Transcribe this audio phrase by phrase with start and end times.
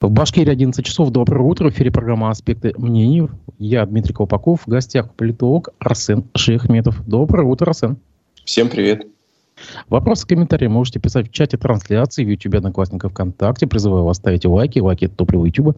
[0.00, 1.10] В Башкирии 11 часов.
[1.10, 1.68] Доброе утро.
[1.68, 3.28] В эфире программа «Аспекты мнений».
[3.58, 4.62] Я Дмитрий Колпаков.
[4.64, 7.06] В гостях политолог Арсен Шейхметов.
[7.06, 7.98] Доброе утро, Арсен.
[8.46, 9.06] Всем привет.
[9.90, 13.66] Вопросы, комментарии можете писать в чате трансляции в YouTube, Одноклассников, ВКонтакте.
[13.66, 14.78] Призываю вас ставить лайки.
[14.78, 15.76] Лайки– это топливо YouTube.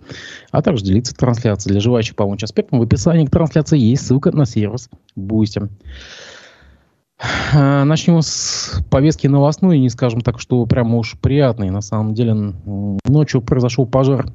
[0.52, 1.72] А также делиться трансляцией.
[1.72, 5.68] Для желающих помочь аспектам в описании к трансляции есть ссылка на сервис Boosty.
[7.54, 11.70] А, начнем с повестки новостной, не скажем так, что прямо уж приятный.
[11.70, 12.54] На самом деле
[13.04, 14.26] ночью произошел пожар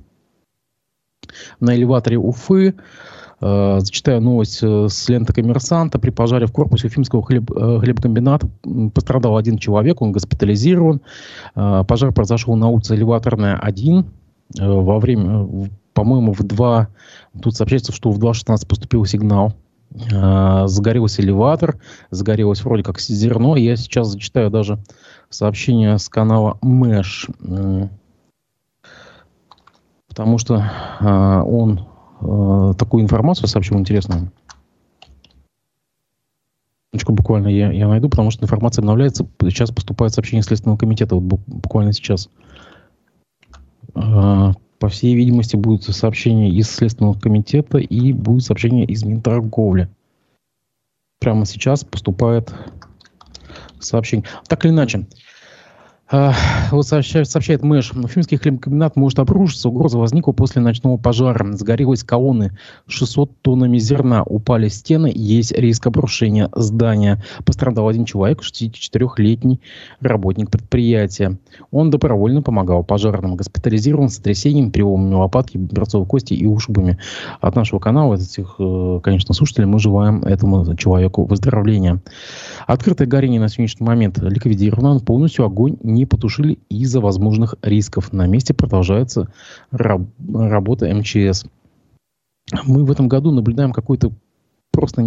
[1.59, 2.75] на элеваторе Уфы.
[3.41, 5.99] А, зачитаю новость э, с ленты коммерсанта.
[5.99, 8.49] При пожаре в корпусе Уфимского хлеб, э, хлебкомбината
[8.93, 11.01] пострадал один человек, он госпитализирован.
[11.53, 14.03] Пожар произошел на улице Элеваторная 1 э,
[14.65, 16.87] во время, по-моему, в 2,
[17.41, 19.53] тут сообщается, что в 2.16 поступил сигнал
[19.93, 21.79] загорелся элеватор,
[22.11, 23.55] загорелось вроде как зерно.
[23.55, 24.79] Я сейчас зачитаю даже
[25.29, 27.27] сообщение с канала Мэш,
[30.07, 30.69] потому что
[30.99, 31.87] а, он
[32.21, 34.31] а, такую информацию сообщил интересную.
[37.07, 39.27] Буквально я, я найду, потому что информация обновляется.
[39.43, 42.29] Сейчас поступает сообщение Следственного комитета, вот буквально сейчас
[44.79, 49.89] по всей видимости, будет сообщение из Следственного комитета и будет сообщение из Минторговли.
[51.19, 52.53] Прямо сейчас поступает
[53.79, 54.25] сообщение.
[54.47, 55.07] Так или иначе,
[56.09, 59.67] вот сообщает, сообщает Мэш, Уфимский хлебокомбинат может обрушиться.
[59.67, 61.51] Угроза возникла после ночного пожара.
[61.51, 64.23] Сгорелась колонны 600 тоннами зерна.
[64.23, 65.11] Упали стены.
[65.13, 67.21] Есть риск обрушения здания.
[67.45, 69.59] Пострадал один человек, 64-летний
[69.99, 71.37] работник предприятия.
[71.71, 73.35] Он добровольно помогал пожарным.
[73.35, 76.97] Госпитализирован с сотрясением, переломами лопатки, берцовой кости и ушибами.
[77.41, 82.01] От нашего канала, от этих, э, конечно, слушателей, мы желаем этому человеку выздоровления.
[82.65, 84.99] Открытое горение на сегодняшний момент ликвидировано.
[84.99, 88.13] Полностью огонь не потушили из-за возможных рисков.
[88.13, 89.31] На месте продолжается
[89.71, 91.45] раб- работа МЧС.
[92.65, 94.11] Мы в этом году наблюдаем какое-то
[94.71, 95.01] просто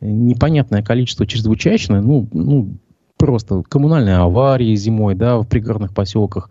[0.00, 2.76] непонятное количество чрезвычайно, ну, ну,
[3.16, 6.50] просто коммунальные аварии зимой, да, в пригородных поселках,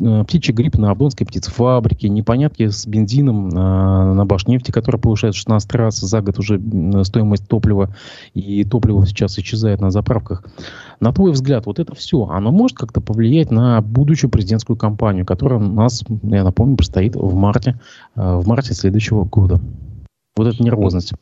[0.00, 5.74] э, птичий грипп на Абдонской птицефабрике, непонятки с бензином на, на Башнефти, которая повышает 16
[5.74, 6.60] раз за год уже
[7.04, 7.94] стоимость топлива,
[8.34, 10.44] и топливо сейчас исчезает на заправках.
[11.00, 15.58] На твой взгляд, вот это все, оно может как-то повлиять на будущую президентскую кампанию, которая
[15.58, 17.80] у нас, я напомню, предстоит в марте,
[18.16, 19.60] э, в марте следующего года?
[20.36, 21.12] Вот эта нервозность.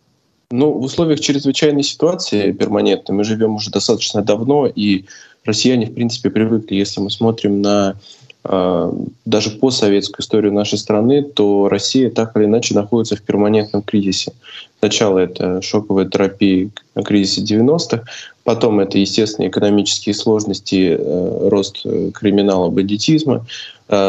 [0.51, 5.05] Ну, в условиях чрезвычайной ситуации перманентной мы живем уже достаточно давно, и
[5.45, 7.97] россияне, в принципе, привыкли, если мы смотрим на
[8.45, 8.93] э,
[9.27, 14.33] даже постсоветскую историю нашей страны, то Россия так или иначе находится в перманентном кризисе.
[14.79, 18.05] Сначала это шоковая терапия на кризисе 90-х,
[18.45, 23.45] потом это, естественно, экономические сложности, э, рост э, криминала, бандитизма,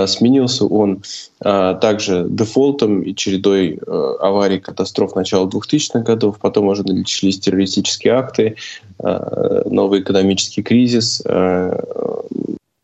[0.08, 1.04] сменился он
[1.44, 6.38] э, также дефолтом и чередой э, аварий, катастроф начала 2000-х годов.
[6.40, 8.56] Потом уже начались террористические акты,
[9.00, 11.24] новый экономический кризис,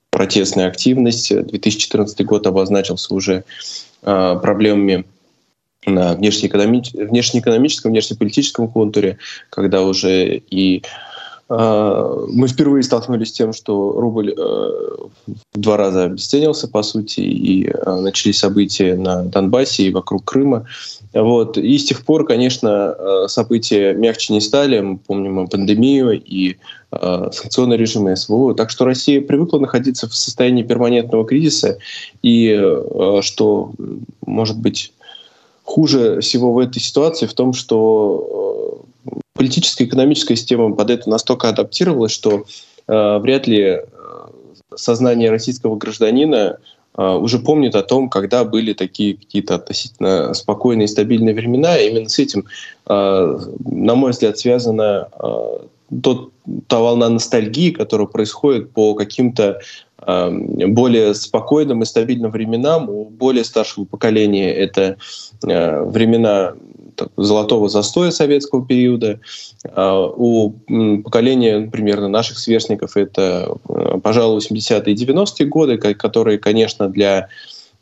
[0.10, 1.30] протестная активность.
[1.30, 3.44] 2014 год обозначился уже
[4.02, 5.04] проблемами
[5.86, 9.18] на внешнеэкономическом, внешнеполитическом контуре,
[9.50, 10.84] когда уже и
[11.48, 14.42] мы впервые столкнулись с тем, что рубль э,
[15.26, 20.66] в два раза обесценился, по сути, и э, начались события на Донбассе и вокруг Крыма.
[21.14, 21.60] Вот.
[21.60, 24.80] И с тех пор, конечно, э, события мягче не стали.
[24.80, 26.58] Мы помним пандемию и
[26.92, 28.56] санкционный режим СВО.
[28.56, 31.78] Так что Россия привыкла находиться в состоянии перманентного кризиса.
[32.24, 32.58] И
[33.22, 33.72] что,
[34.26, 34.94] может быть,
[35.66, 38.45] хуже всего в этой ситуации в том, что
[39.36, 42.46] политическая и экономическая система под это настолько адаптировалась, что
[42.88, 43.80] э, вряд ли э,
[44.76, 46.58] сознание российского гражданина
[46.98, 51.78] э, уже помнит о том, когда были такие какие-то относительно спокойные и стабильные времена.
[51.78, 52.46] И именно с этим,
[52.88, 55.10] э, на мой взгляд, связана
[56.02, 56.32] тот,
[56.68, 59.60] та волна ностальгии, которая происходит по каким-то
[60.06, 62.90] более спокойным и стабильным временам.
[62.90, 64.98] У более старшего поколения это
[65.44, 66.54] э, времена
[67.18, 69.20] золотого застоя советского периода.
[69.66, 70.52] А, у
[71.04, 77.30] поколения примерно наших сверстников это, э, пожалуй, 80-е и 90-е годы, которые, конечно, для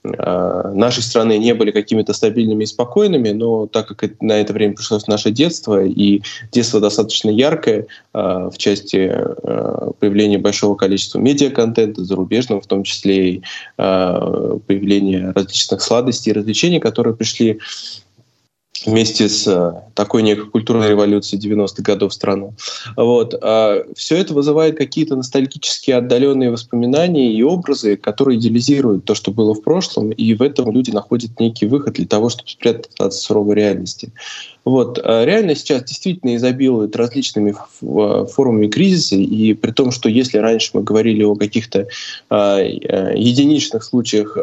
[0.03, 5.07] нашей страны не были какими-то стабильными и спокойными, но так как на это время пришлось
[5.07, 6.21] наше детство, и
[6.51, 9.15] детство достаточно яркое а, в части
[9.99, 13.41] появления большого количества медиаконтента, зарубежного в том числе, и
[13.77, 17.59] появления различных сладостей и развлечений, которые пришли
[18.85, 22.53] вместе с э, такой некой культурной революцией 90-х годов страну.
[22.95, 23.33] Вот.
[23.41, 29.53] А все это вызывает какие-то ностальгические отдаленные воспоминания и образы, которые идеализируют то, что было
[29.53, 33.55] в прошлом, и в этом люди находят некий выход для того, чтобы спрятаться от суровой
[33.55, 34.11] реальности.
[34.65, 34.99] Вот.
[35.03, 40.83] А реально сейчас действительно изобилует различными формами кризиса, и при том, что если раньше мы
[40.83, 41.87] говорили о каких-то
[42.29, 44.37] э, единичных случаях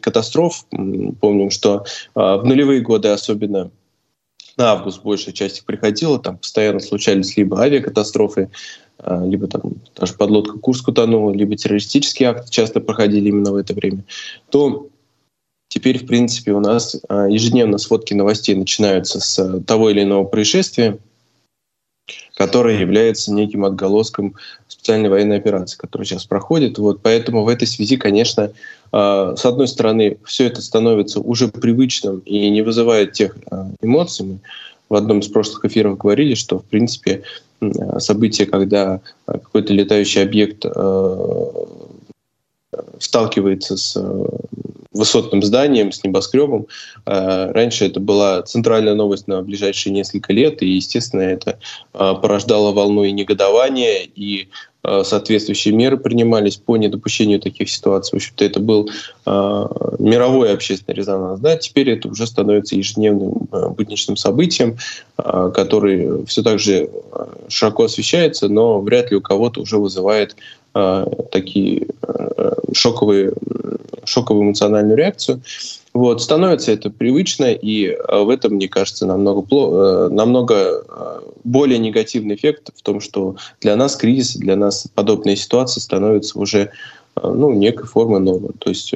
[0.00, 0.66] катастроф,
[1.20, 3.70] помним, что в нулевые годы особенно
[4.56, 8.50] на август большая часть их приходила, там постоянно случались либо авиакатастрофы,
[9.04, 9.62] либо там
[9.94, 14.04] даже подлодка Курск утонула, либо террористические акты часто проходили именно в это время,
[14.50, 14.88] то
[15.68, 20.98] Теперь, в принципе, у нас а, ежедневно сводки новостей начинаются с того или иного происшествия,
[22.34, 24.34] которое является неким отголоском
[24.68, 26.78] специальной военной операции, которая сейчас проходит.
[26.78, 28.52] Вот, поэтому в этой связи, конечно,
[28.92, 34.26] а, с одной стороны, все это становится уже привычным и не вызывает тех а, эмоций.
[34.26, 34.38] Мы
[34.88, 37.24] в одном из прошлых эфиров говорили, что, в принципе,
[37.98, 40.64] событие, когда какой-то летающий объект
[42.98, 43.96] сталкивается с
[44.96, 46.66] высотным зданием, с небоскребом.
[47.04, 51.58] А, раньше это была центральная новость на ближайшие несколько лет, и, естественно, это
[51.92, 54.48] а, порождало волну и негодования, и
[55.02, 58.12] соответствующие меры принимались по недопущению таких ситуаций.
[58.12, 58.88] В общем-то, это был
[59.98, 61.40] мировой общественный резонанс.
[61.40, 61.56] Да?
[61.56, 64.76] Теперь это уже становится ежедневным будничным событием,
[65.16, 66.88] который все так же
[67.48, 70.36] широко освещается, но вряд ли у кого-то уже вызывает
[71.30, 71.86] такие
[72.72, 73.32] шоковые
[74.06, 75.42] шоковую эмоциональную реакцию.
[75.92, 81.78] Вот, становится это привычно, и э, в этом, мне кажется, намного, э, намного э, более
[81.78, 86.70] негативный эффект в том, что для нас кризис, для нас подобные ситуации становятся уже
[87.22, 88.50] ну, некой формой нормы.
[88.58, 88.92] То есть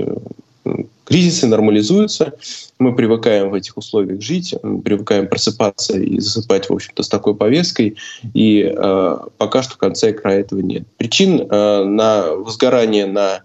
[1.05, 2.35] кризисы нормализуются,
[2.79, 7.35] мы привыкаем в этих условиях жить, мы привыкаем просыпаться и засыпать, в общем-то, с такой
[7.35, 7.97] повесткой,
[8.35, 10.85] и э, пока что конца и края этого нет.
[10.97, 13.43] Причин э, на возгорание на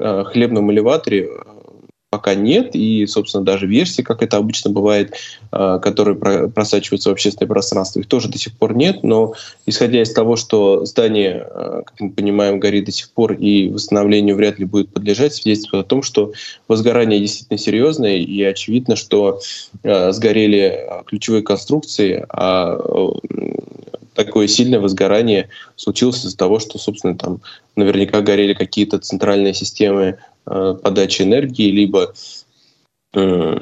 [0.00, 1.57] Э, хлебном элеваторе э,
[2.10, 5.14] пока нет, и, собственно, даже версии, как это обычно бывает,
[5.52, 6.16] э, которые
[6.48, 9.34] просачиваются в общественное пространство, их тоже до сих пор нет, но
[9.66, 11.46] исходя из того, что здание,
[11.84, 15.88] как мы понимаем, горит до сих пор и восстановлению вряд ли будет подлежать, свидетельствует о
[15.88, 16.32] том, что
[16.66, 19.40] возгорание действительно серьезное, и очевидно, что
[19.82, 22.78] сгорели ключевые конструкции, а
[24.18, 27.40] такое сильное возгорание случилось из-за того, что, собственно, там
[27.76, 32.12] наверняка горели какие-то центральные системы э, подачи энергии, либо
[33.14, 33.56] э,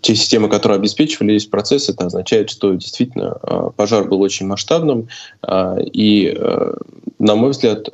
[0.00, 5.08] те системы, которые обеспечивали весь процесс, это означает, что действительно э, пожар был очень масштабным,
[5.42, 6.74] э, и, э,
[7.18, 7.88] на мой взгляд,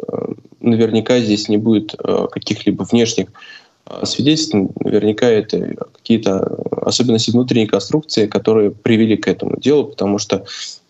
[0.60, 3.28] наверняка здесь не будет каких-либо внешних
[4.04, 6.40] свидетельств, наверняка это какие-то
[6.82, 10.44] особенности внутренней конструкции, которые привели к этому делу, потому что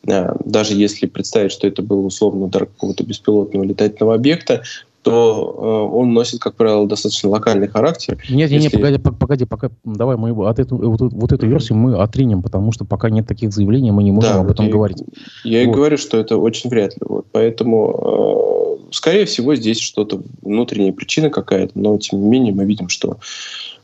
[0.06, 4.62] Э, даже если представить, что это был условно удар какого-то беспилотного летательного объекта,
[5.06, 8.20] то э, он носит, как правило, достаточно локальный характер.
[8.29, 8.64] Нет, Если...
[8.64, 12.73] нет, погоди, погоди, пока давай мы от эту, вот, вот эту версию мы отринем, потому
[12.73, 14.99] что пока нет таких заявлений, мы не можем да, об этом я, говорить.
[15.44, 15.70] Я вот.
[15.70, 17.03] и говорю, что это очень вряд ли.
[17.08, 17.26] Вот.
[17.31, 22.88] Поэтому, э, скорее всего, здесь что-то внутренняя причина какая-то, но тем не менее мы видим,
[22.88, 23.19] что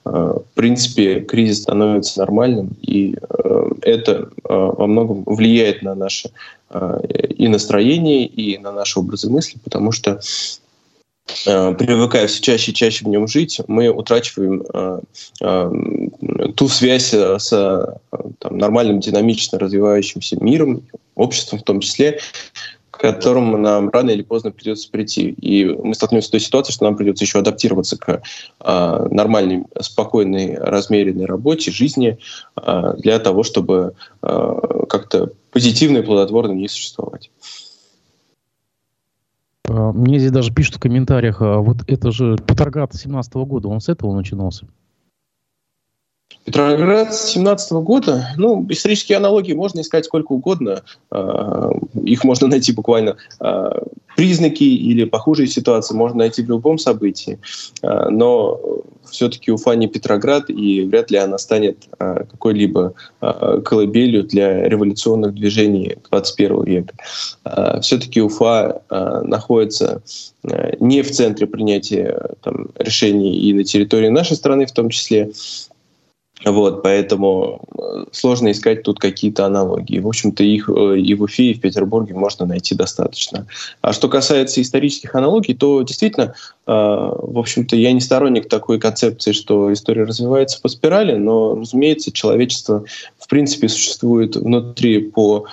[0.05, 6.31] Э, в принципе, кризис становится нормальным, и э, это э, во многом влияет на наше
[7.37, 10.21] и настроение, и на наши образы мысли, потому что
[11.45, 14.65] привыкая все чаще и чаще в нем жить, мы утрачиваем
[16.55, 17.49] ту связь с
[18.39, 20.83] там, нормальным, динамично развивающимся миром,
[21.15, 22.19] обществом в том числе,
[23.03, 25.31] которому нам рано или поздно придется прийти.
[25.41, 28.23] И мы столкнемся с той ситуацией, что нам придется еще адаптироваться к
[28.61, 32.19] э, нормальной, спокойной, размеренной работе, жизни
[32.57, 37.31] э, для того, чтобы э, как-то позитивно и плодотворно не существовать.
[39.73, 44.15] Мне здесь даже пишут в комментариях, вот это же Петроград 17 года, он с этого
[44.15, 44.67] начинался.
[46.45, 50.83] Петроград 17 года, ну, исторические аналогии можно искать сколько угодно.
[51.11, 51.71] А,
[52.05, 53.17] их можно найти буквально.
[53.39, 53.83] А,
[54.17, 57.39] признаки или похожие ситуации можно найти в любом событии.
[57.83, 58.61] А, но
[59.09, 66.65] все-таки Уфа не Петроград, и вряд ли она станет какой-либо колыбелью для революционных движений 21
[66.65, 66.95] века.
[67.83, 70.01] Все-таки Уфа находится
[70.81, 75.31] не в центре принятия там, решений и на территории нашей страны в том числе,
[76.45, 79.99] Вот, поэтому э, сложно искать тут какие-то аналогии.
[80.01, 83.47] В общем-то, их э, и в Уфе, и в Петербурге можно найти достаточно.
[83.81, 86.35] А что касается исторических аналогий, то действительно,
[86.67, 92.11] э, в общем-то, я не сторонник такой концепции, что история развивается по спирали, но, разумеется,
[92.13, 92.85] человечество
[93.33, 95.47] принципе существует внутри по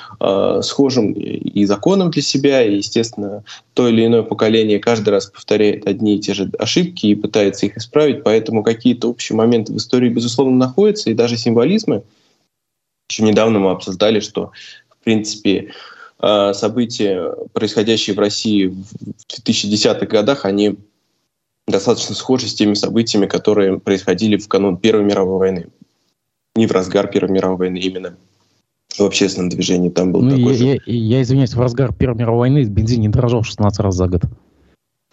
[0.61, 6.17] схожим и законам для себя, и, естественно, то или иное поколение каждый раз повторяет одни
[6.17, 10.57] и те же ошибки и пытается их исправить, поэтому какие-то общие моменты в истории, безусловно,
[10.57, 12.03] находятся, и даже символизмы.
[13.09, 14.51] Еще недавно мы обсуждали, что,
[14.89, 15.71] в принципе,
[16.21, 18.93] э, события, происходящие в России в
[19.47, 20.75] 2010-х годах, они
[21.65, 25.67] достаточно схожи с теми событиями, которые происходили в канун Первой мировой войны.
[26.59, 28.17] Не в разгар Первой мировой войны именно
[28.97, 30.65] в общественном движении там был ну, такой я, же...
[30.65, 34.23] я, я извиняюсь, в разгар Первой мировой войны бензин не дорожал 16 раз за год.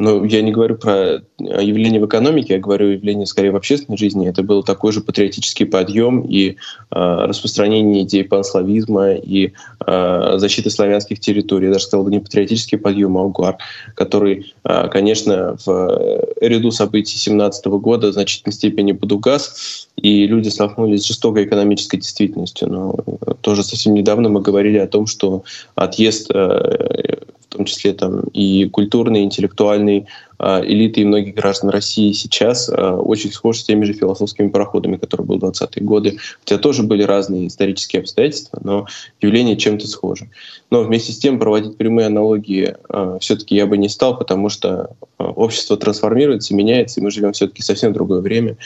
[0.01, 4.29] Ну, я не говорю про явление в экономике, я говорю явление скорее в общественной жизни.
[4.29, 6.55] Это был такой же патриотический подъем и э,
[6.91, 9.53] распространение идей панславизма и
[9.87, 11.67] э, защиты славянских территорий.
[11.67, 13.59] Я даже сказал бы не патриотический подъем, а угар,
[13.95, 21.03] который, э, конечно, в ряду событий 17 года в значительной степени подугас, и люди столкнулись
[21.03, 22.69] с жестокой экономической действительностью.
[22.71, 22.97] Но
[23.41, 27.17] тоже совсем недавно мы говорили о том, что отъезд э,
[27.49, 30.07] в том числе там и культурной, и интеллектуальной
[30.39, 34.97] э, элиты и многих граждан России сейчас э, очень схож с теми же философскими пароходами,
[34.97, 38.87] которые были в 20-е годы, хотя тоже были разные исторические обстоятельства, но
[39.21, 40.29] явление чем-то схоже.
[40.71, 44.91] Но вместе с тем проводить прямые аналогии э, все-таки я бы не стал, потому что
[45.19, 48.57] э, общество трансформируется, меняется, и мы живем все-таки совсем другое время.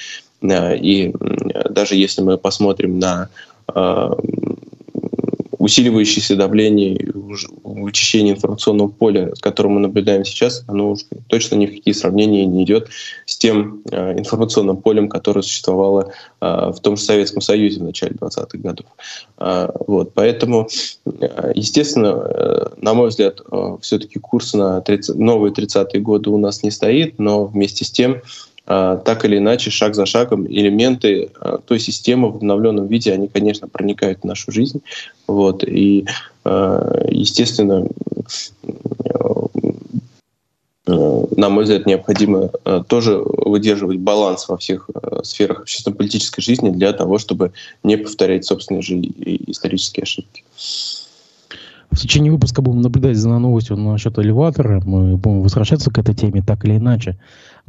[0.43, 1.13] Э, и
[1.71, 3.29] даже если мы посмотрим на
[3.75, 4.11] э,
[5.59, 7.11] усиливающееся давление и
[7.63, 12.65] вычищение информационного поля, которое мы наблюдаем сейчас, оно уж точно ни в какие сравнения не
[12.65, 12.89] идет
[13.27, 18.57] с тем э, информационным полем, которое существовало в том же Советском Союзе в начале 20-х
[18.59, 18.87] годов.
[19.87, 20.69] Вот, поэтому,
[21.55, 23.43] естественно, на мой взгляд,
[23.83, 28.23] все-таки курс на 30, новые 30-е годы у нас не стоит, но вместе с тем
[28.67, 33.67] так или иначе, шаг за шагом, элементы а, той системы в обновленном виде, они, конечно,
[33.69, 34.83] проникают в нашу жизнь.
[35.27, 36.07] Вот, и,
[36.45, 37.87] а, естественно,
[40.87, 42.49] на мой взгляд, необходимо
[42.89, 44.91] тоже выдерживать баланс во всех
[45.23, 47.53] сферах общественно-политической жизни для того, чтобы
[47.85, 50.43] не повторять собственные же исторические ошибки.
[51.91, 54.81] В течение выпуска будем наблюдать за новостью насчет элеватора.
[54.85, 57.17] Мы будем возвращаться к этой теме так или иначе.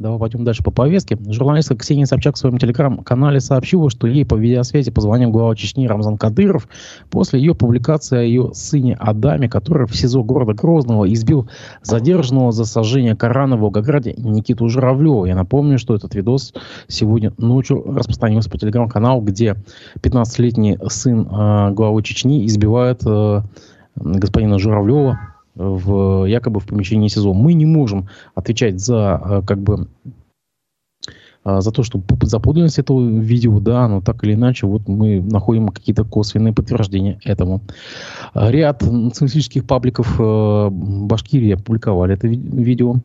[0.02, 1.16] Давай пойдем дальше по повестке.
[1.28, 6.18] Журналистка Ксения Собчак в своем телеграм-канале сообщила, что ей по видеосвязи позвонил глава Чечни Рамзан
[6.18, 6.68] Кадыров
[7.08, 11.48] после ее публикации о ее сыне Адаме, который в СИЗО города Грозного избил
[11.82, 15.26] задержанного за сожжение Корана в Волгограде Никиту Журавлева.
[15.26, 16.52] Я напомню, что этот видос
[16.88, 19.54] сегодня ночью распространился по телеграм-каналу, где
[20.00, 23.42] 15-летний сын э, главы Чечни избивает э,
[23.94, 27.34] господина Журавлева в, якобы в помещении СИЗО.
[27.34, 29.88] Мы не можем отвечать за э, как бы
[31.44, 35.20] э, за то, что за подлинность этого видео, да, но так или иначе, вот мы
[35.20, 37.60] находим какие-то косвенные подтверждения этому.
[38.34, 42.96] Ряд националистических пабликов э, Башкирии опубликовали это видео,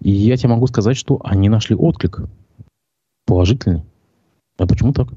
[0.00, 2.20] и я тебе могу сказать, что они нашли отклик
[3.26, 3.82] положительный.
[4.58, 5.08] А почему так?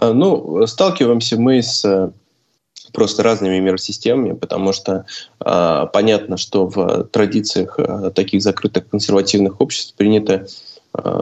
[0.00, 2.12] Ну, сталкиваемся мы с
[2.92, 5.04] просто разными миросистемами, потому что
[5.44, 10.46] э, понятно, что в традициях э, таких закрытых консервативных обществ принято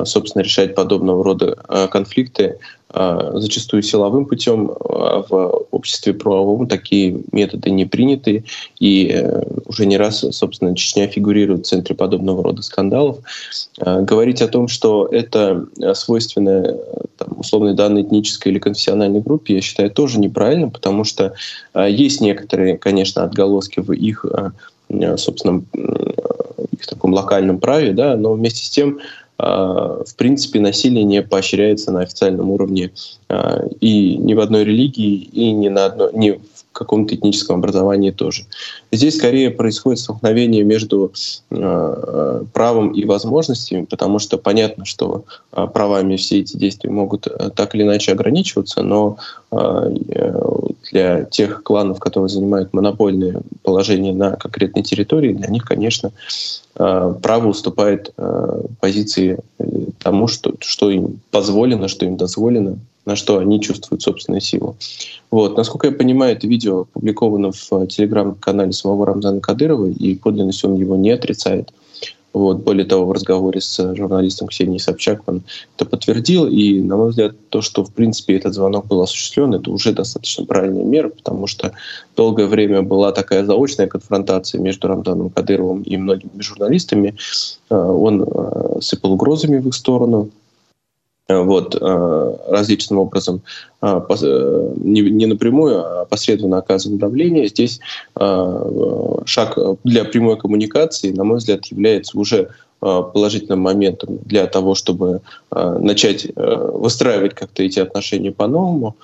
[0.04, 2.58] собственно, решать подобного рода э, конфликты
[2.94, 4.66] э, зачастую силовым путем.
[4.68, 8.44] В обществе правовом такие методы не приняты,
[8.78, 9.22] и
[9.66, 13.18] уже не раз, собственно, Чечня фигурирует в центре подобного рода скандалов.
[13.78, 16.76] Говорить о том, что это свойственно
[17.18, 21.34] там, условной данной этнической или конфессиональной группе, я считаю, тоже неправильно, потому что
[21.74, 24.24] есть некоторые, конечно, отголоски в их
[25.16, 29.00] собственно, их таком локальном праве, да, но вместе с тем
[29.38, 32.92] в принципе, насилие не поощряется на официальном уровне
[33.28, 36.40] а, и ни в одной религии, и ни, на одно, ни
[36.76, 38.44] каком-то этническом образовании тоже.
[38.92, 41.12] Здесь скорее происходит столкновение между
[41.50, 47.50] э, правом и возможностями, потому что понятно, что э, правами все эти действия могут э,
[47.54, 49.16] так или иначе ограничиваться, но
[49.50, 49.90] э,
[50.92, 56.12] для тех кланов, которые занимают монопольное положение на конкретной территории, для них, конечно,
[56.76, 59.64] э, право уступает э, позиции э,
[59.98, 64.76] тому, что, что им позволено, что им дозволено, на что они чувствуют собственную силу.
[65.30, 65.56] Вот.
[65.56, 70.96] Насколько я понимаю, это видео опубликовано в телеграм-канале самого Рамзана Кадырова, и подлинность он его
[70.96, 71.72] не отрицает.
[72.36, 75.42] Вот, более того, в разговоре с журналистом Ксенией Собчак он
[75.74, 76.46] это подтвердил.
[76.46, 80.44] И, на мой взгляд, то, что, в принципе, этот звонок был осуществлен, это уже достаточно
[80.44, 81.72] правильная мера, потому что
[82.14, 87.16] долгое время была такая заочная конфронтация между Рамданом Кадыровым и многими журналистами.
[87.70, 90.28] Э, он э, сыпал угрозами в их сторону,
[91.28, 93.42] вот, различным образом,
[93.82, 97.48] не напрямую, а посредственно оказывал давление.
[97.48, 97.80] Здесь
[98.14, 106.26] шаг для прямой коммуникации, на мой взгляд, является уже положительным моментом для того, чтобы начать
[106.36, 108.96] выстраивать как-то эти отношения по-новому.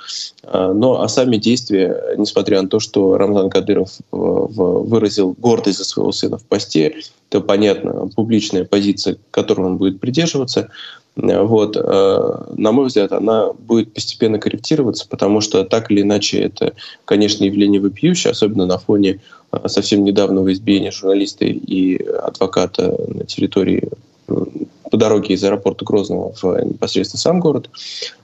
[0.45, 6.37] Но а сами действия, несмотря на то, что Рамзан Кадыров выразил гордость за своего сына
[6.37, 6.97] в посте,
[7.31, 10.69] это, понятно, публичная позиция, которой он будет придерживаться,
[11.16, 16.73] вот, на мой взгляд, она будет постепенно корректироваться, потому что так или иначе это,
[17.04, 19.21] конечно, явление вопиющее, особенно на фоне
[19.66, 23.90] совсем недавнего избиения журналиста и адвоката на территории
[24.26, 27.71] по дороге из аэропорта Грозного в непосредственно сам город.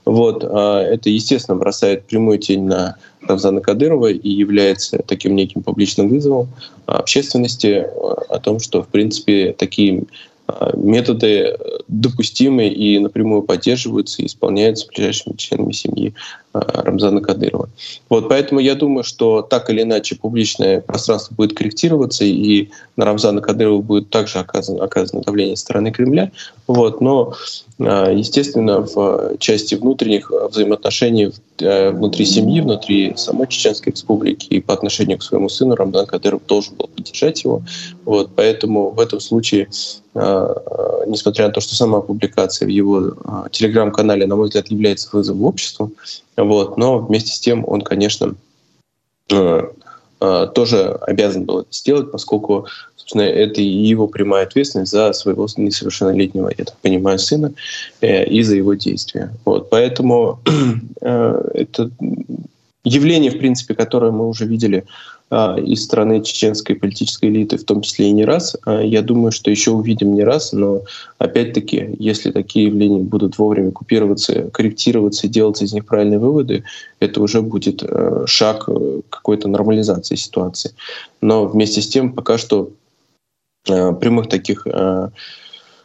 [0.05, 0.43] Вот.
[0.43, 2.95] Это, естественно, бросает прямую тень на
[3.27, 6.47] Рамзана Кадырова и является таким неким публичным вызовом
[6.85, 7.87] общественности
[8.29, 10.03] о том, что, в принципе, такие
[10.75, 16.13] методы допустимы и напрямую поддерживаются и исполняются ближайшими членами семьи
[16.53, 17.69] Рамзана Кадырова.
[18.09, 23.41] Вот, поэтому я думаю, что так или иначе публичное пространство будет корректироваться, и на Рамзана
[23.41, 26.31] Кадырова будет также оказано, оказано давление со стороны Кремля.
[26.65, 27.33] Вот, но,
[27.79, 34.73] а, естественно, в части внутренних взаимоотношений э, внутри семьи, внутри самой Чеченской Республики и по
[34.73, 37.61] отношению к своему сыну Рамзан Кадыров должен был поддержать его.
[38.05, 39.67] Вот, поэтому в этом случае
[41.05, 43.13] несмотря на то, что сама публикация в его
[43.51, 45.91] телеграм-канале, на мой взгляд, является вызовом обществу,
[46.43, 46.77] вот.
[46.77, 48.35] Но вместе с тем он, конечно,
[49.31, 49.61] э,
[50.21, 55.47] э, тоже обязан был это сделать, поскольку, собственно, это и его прямая ответственность за своего
[55.55, 57.53] несовершеннолетнего, я так понимаю, сына
[58.01, 59.31] э, и за его действия.
[59.45, 59.69] Вот.
[59.69, 60.39] Поэтому
[61.01, 61.91] это
[62.83, 64.85] явление, в принципе, которое мы уже видели
[65.31, 68.57] из страны чеченской политической элиты, в том числе и не раз.
[68.65, 70.81] А, я думаю, что еще увидим не раз, но
[71.19, 76.63] опять-таки, если такие явления будут вовремя купироваться, корректироваться и делать из них правильные выводы,
[76.99, 80.73] это уже будет э, шаг э, какой-то нормализации ситуации.
[81.21, 82.71] Но вместе с тем пока что
[83.65, 84.65] прямых таких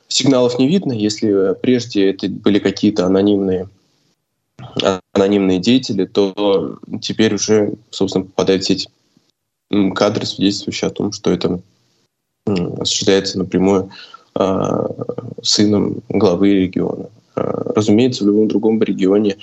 [0.08, 0.92] сигналов не видно.
[0.92, 3.68] Если прежде это были какие-то анонимные
[5.12, 8.88] анонимные деятели, то теперь уже, собственно, попадают в сеть
[9.92, 11.60] кадры, свидетельствующие о том, что это
[12.46, 13.90] осуществляется напрямую
[14.38, 14.86] э,
[15.42, 17.06] сыном главы региона.
[17.36, 19.36] Э, разумеется, в любом другом регионе,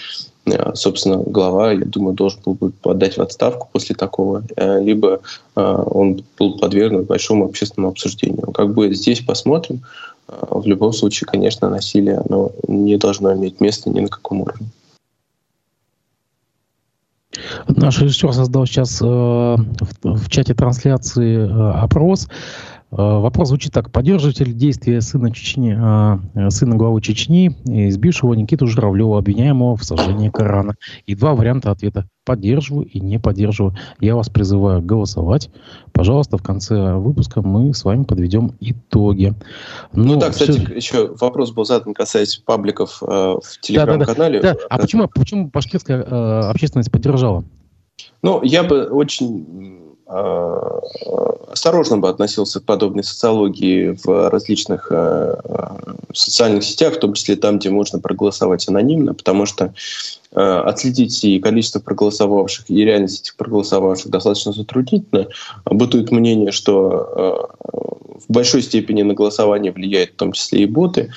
[0.46, 5.22] э, собственно, глава, я думаю, должен был бы подать в отставку после такого, либо
[5.56, 8.52] он был подвергнут большому общественному обсуждению.
[8.52, 9.82] Как бы здесь посмотрим.
[10.28, 14.68] В любом случае, конечно, насилие оно не должно иметь места ни на каком уровне.
[17.68, 22.28] Наш режиссер создал сейчас э, в, чате трансляции э, опрос.
[22.92, 23.92] Э, вопрос звучит так.
[23.92, 30.30] Поддерживаете ли действия сына, Чечни, э, сына главы Чечни, избившего Никиту Журавлева, обвиняемого в сожжении
[30.30, 30.76] Корана?
[31.06, 32.08] И два варианта ответа.
[32.26, 33.76] Поддерживаю и не поддерживаю.
[34.00, 35.50] Я вас призываю голосовать.
[35.94, 39.34] Пожалуйста, в конце выпуска мы с вами подведем итоги.
[39.94, 40.74] Но ну, ну да, кстати, все...
[40.74, 44.42] еще вопрос был задан касаясь пабликов э, в телеграм-канале.
[44.42, 44.66] Да, да, да.
[44.70, 47.46] А почему, почему башкирская э, общественность поддержала?
[48.22, 55.36] Ну, я бы очень Э, осторожно бы относился к подобной социологии в различных э,
[56.14, 59.74] социальных сетях, в том числе там, где можно проголосовать анонимно, потому что
[60.32, 65.28] э, отследить и количество проголосовавших, и реальность этих проголосовавших достаточно затруднительно.
[65.66, 67.50] Бытует мнение, что
[68.28, 71.12] в большой степени на голосование влияет в том числе и боты.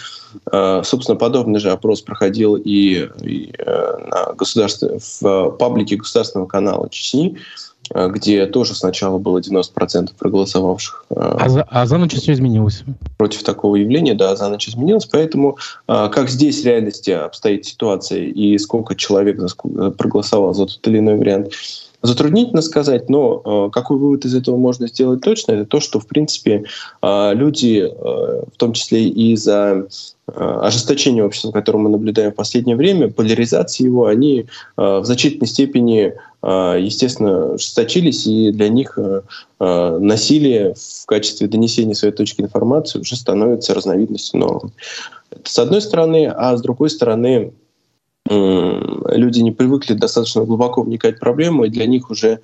[0.50, 7.63] Собственно, подобный же опрос проходил и, и на государстве, в паблике государственного канала Чечни, Э,
[7.90, 11.07] где тоже сначала было 90% проголосовавших.
[11.11, 12.85] Э, а за, а за ночь все изменилось?
[13.18, 15.07] Против такого явления, да, за ночь изменилось.
[15.07, 19.38] Поэтому э, как здесь в реальности обстоит ситуация и сколько человек
[19.99, 21.53] проголосовал за тот или иной вариант,
[22.05, 26.07] Затруднительно сказать, но э, какой вывод из этого можно сделать точно, это то, что, в
[26.07, 26.64] принципе,
[27.01, 29.87] э, люди, э, в том числе и за
[30.29, 34.44] э, ожесточение общества, которое мы наблюдаем в последнее время, поляризации его, они э,
[34.77, 36.12] в значительной степени, э,
[36.46, 39.22] естественно, ожесточились, и для них э,
[39.61, 44.70] э, насилие в качестве донесения своей точки информации уже становится разновидностью нормы.
[45.30, 47.52] Это с одной стороны, а с другой стороны,
[48.26, 52.40] люди не привыкли достаточно глубоко вникать в проблему, и для них уже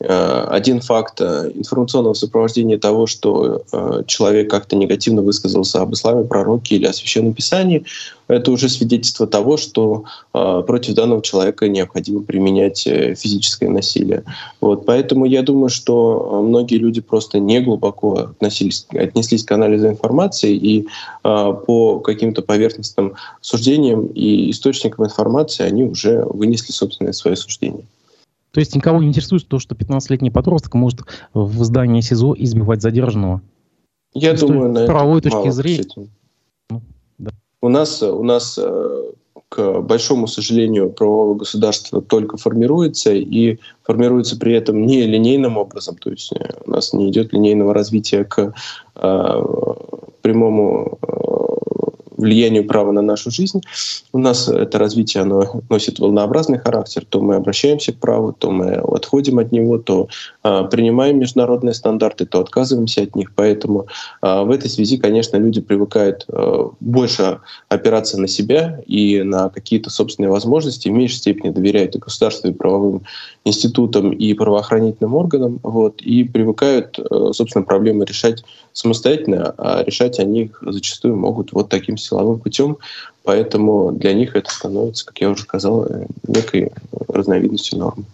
[0.00, 6.24] э, один факт э, информационного сопровождения того, что э, человек как-то негативно высказался об исламе,
[6.24, 7.84] пророке или о священном писании,
[8.30, 14.24] это уже свидетельство того, что против данного человека необходимо применять физическое насилие.
[14.60, 20.54] Вот, поэтому я думаю, что многие люди просто не глубоко относились, отнеслись к анализу информации
[20.54, 20.86] и
[21.22, 27.84] по каким-то поверхностным суждениям и источникам информации они уже вынесли собственное свое суждение.
[28.52, 31.00] То есть никого не интересует то, что 15-летний подросток может
[31.34, 33.42] в здании СИЗО избивать задержанного?
[34.12, 36.08] Я то думаю, на правовой точки зрения.
[37.62, 39.12] У нас, у нас, э,
[39.48, 46.10] к большому сожалению, правовое государство только формируется, и формируется при этом не линейным образом, то
[46.10, 48.54] есть э, у нас не идет линейного развития к
[48.96, 49.44] э,
[50.22, 50.98] прямому
[52.20, 53.60] влиянию права на нашу жизнь.
[54.12, 57.04] У нас это развитие оно носит волнообразный характер.
[57.08, 60.08] То мы обращаемся к праву, то мы отходим от него, то
[60.44, 63.32] э, принимаем международные стандарты, то отказываемся от них.
[63.34, 63.86] Поэтому
[64.22, 69.90] э, в этой связи, конечно, люди привыкают э, больше опираться на себя и на какие-то
[69.90, 73.02] собственные возможности, в меньшей степени доверяют и государству, и правовым
[73.44, 80.42] институтам, и правоохранительным органам, вот, и привыкают, э, собственно, проблемы решать самостоятельно, а решать они
[80.42, 82.76] их зачастую могут вот таким силовым путем,
[83.24, 85.86] поэтому для них это становится, как я уже сказал,
[86.26, 86.70] некой
[87.08, 88.04] разновидностью нормы.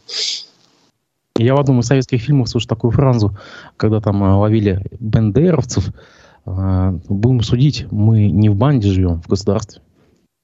[1.38, 3.36] Я в одном из советских фильмов слышу такую фразу,
[3.76, 5.90] когда там э, ловили бендеровцев,
[6.46, 9.82] э, будем судить, мы не в банде живем, в государстве.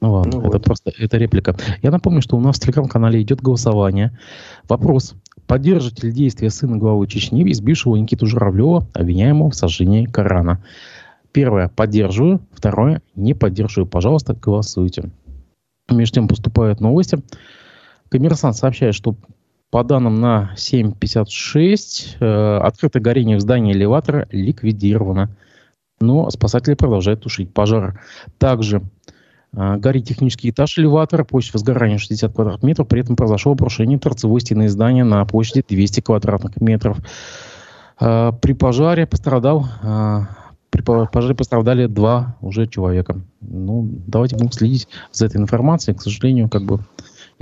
[0.03, 0.65] Ну ладно, ну, это вот.
[0.65, 1.55] просто это реплика.
[1.81, 4.19] Я напомню, что у нас в телеграм-канале идет голосование.
[4.69, 5.15] Вопрос.
[5.47, 10.61] Поддержите ли действия сына главы Чечни, избившего Никиту Журавлева, обвиняемого в сожжении Корана?
[11.31, 12.41] Первое, поддерживаю.
[12.51, 13.87] Второе, не поддерживаю.
[13.87, 15.11] Пожалуйста, голосуйте.
[15.89, 17.23] Между тем поступают новости.
[18.09, 19.15] Коммерсант сообщает, что
[19.71, 25.31] по данным на 7.56 э, открытое горение в здании элеватора ликвидировано.
[26.01, 28.01] Но спасатели продолжают тушить пожар.
[28.39, 28.83] Также
[29.53, 34.69] горит технический этаж элеватора, площадь возгорания 60 квадратных метров, при этом произошло обрушение торцевой стены
[34.69, 36.99] здания на площади 200 квадратных метров.
[38.01, 40.21] Э, при пожаре пострадал э,
[40.71, 43.21] при пожаре пострадали два уже человека.
[43.43, 45.95] Ну, давайте будем следить за этой информацией.
[45.95, 46.81] К сожалению, как бы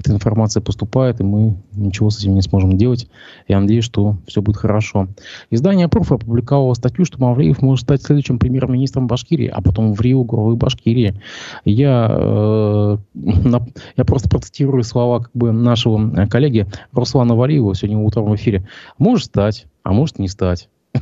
[0.00, 3.08] эта информация поступает, и мы ничего с этим не сможем делать.
[3.48, 5.08] Я надеюсь, что все будет хорошо.
[5.50, 10.24] Издание «Проф» опубликовало статью, что Мавлеев может стать следующим премьер-министром Башкирии, а потом в Рио
[10.24, 11.20] главы Башкирии.
[11.64, 18.30] Я, э, на, я просто процитирую слова как бы, нашего коллеги Руслана Валиева сегодня утром
[18.30, 18.66] в эфире.
[18.98, 20.68] Может стать, а может не стать.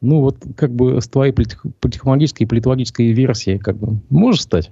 [0.00, 4.70] Ну, вот как бы с твоей политехнологической и политологической версией как бы можешь стать?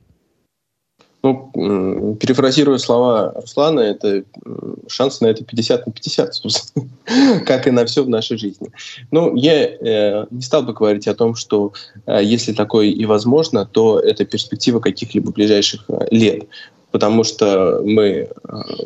[1.25, 4.25] Ну, перефразируя слова Руслана, это
[4.89, 6.87] шанс на это 50 на 50, собственно,
[7.47, 8.71] как и на все в нашей жизни.
[9.11, 11.73] Ну, я э, не стал бы говорить о том, что
[12.05, 16.45] э, если такое и возможно, то это перспектива каких-либо ближайших э, лет
[16.95, 18.29] потому что мы э,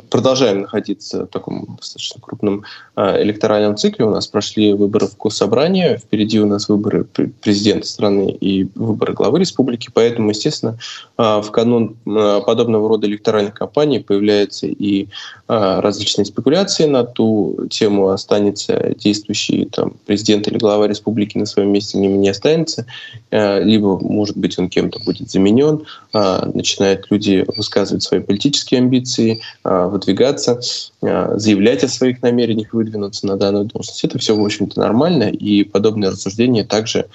[0.09, 2.65] продолжаем находиться в таком достаточно крупном
[2.97, 4.07] э, электоральном цикле.
[4.07, 9.41] У нас прошли выборы в Госсобрание, впереди у нас выборы президента страны и выборы главы
[9.41, 10.79] республики, поэтому, естественно,
[11.19, 15.09] э, в канун подобного рода электоральных кампаний появляются и
[15.47, 21.99] различные спекуляции на ту тему, останется действующий там, президент или глава республики на своем месте,
[21.99, 22.87] не, не останется,
[23.31, 29.89] либо, может быть, он кем-то будет заменен, начинают люди высказывать реализовывать свои политические амбиции, а,
[29.89, 30.61] выдвигаться,
[31.03, 34.05] а, заявлять о своих намерениях выдвинуться на данную должность.
[34.05, 37.07] Это все, в общем-то, нормально, и подобные рассуждения также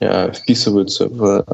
[0.00, 1.44] а, вписываются в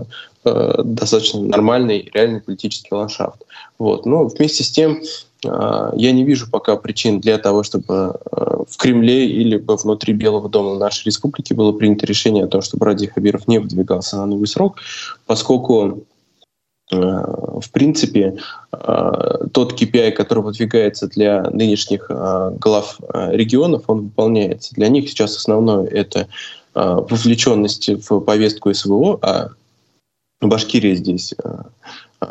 [0.85, 3.43] достаточно нормальный реальный политический ландшафт.
[3.81, 4.07] Вот.
[4.07, 5.03] Но вместе с тем
[5.43, 11.07] я не вижу пока причин для того, чтобы в Кремле или внутри Белого дома нашей
[11.07, 14.77] республики было принято решение о том, чтобы Ради Хабиров не выдвигался на новый срок,
[15.27, 16.05] поскольку
[16.91, 18.39] в принципе,
[18.73, 19.13] э,
[19.53, 24.75] тот KPI, который выдвигается для нынешних э, глав регионов, он выполняется.
[24.75, 26.29] Для них сейчас основное— это
[26.75, 29.49] вовлеченность в повестку СВО, а
[30.43, 31.35] Башкирия здесь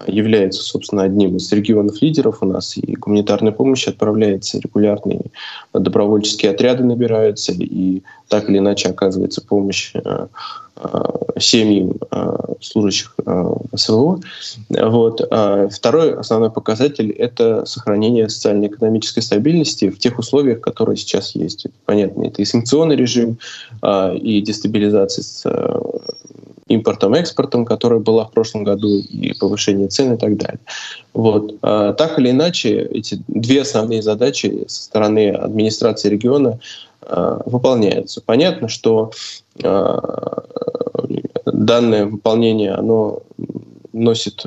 [0.08, 2.40] является, собственно, одним из регионов лидеров.
[2.42, 5.22] У нас и гуманитарная помощь отправляется, регулярные
[5.74, 10.28] добровольческие отряды набираются, и так или иначе оказывается помощь э,
[10.78, 11.04] э,
[11.40, 13.16] семьям э, служащих
[13.76, 14.20] СВО.
[14.70, 15.22] Вот.
[15.72, 21.68] Второй основной показатель— это сохранение социально-экономической стабильности в тех условиях, которые сейчас есть.
[21.86, 23.38] Понятно, это и санкционный режим,
[23.84, 25.24] и дестабилизация
[26.68, 30.60] импортом, экспортом, которая была в прошлом году, и повышение цен и так далее.
[31.14, 31.56] Вот.
[31.62, 36.60] А, так или иначе, эти две основные задачи со стороны администрации региона
[37.02, 38.22] а, выполняются.
[38.22, 39.12] Понятно, что
[39.64, 40.44] а,
[41.46, 43.22] данное выполнение, оно
[43.94, 44.46] носит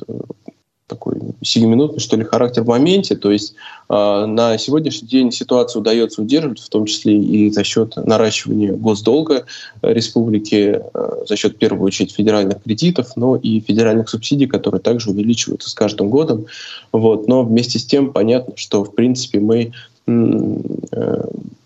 [0.89, 3.15] такой сиюминутный, что ли, характер в моменте.
[3.15, 3.55] То есть
[3.89, 9.45] э, на сегодняшний день ситуацию удается удерживать, в том числе и за счет наращивания госдолга
[9.83, 15.11] республики, э, за счет, в первую очередь, федеральных кредитов, но и федеральных субсидий, которые также
[15.11, 16.47] увеличиваются с каждым годом.
[16.93, 17.29] Вот.
[17.29, 19.73] Но вместе с тем понятно, что, в принципе, мы
[20.07, 21.23] э,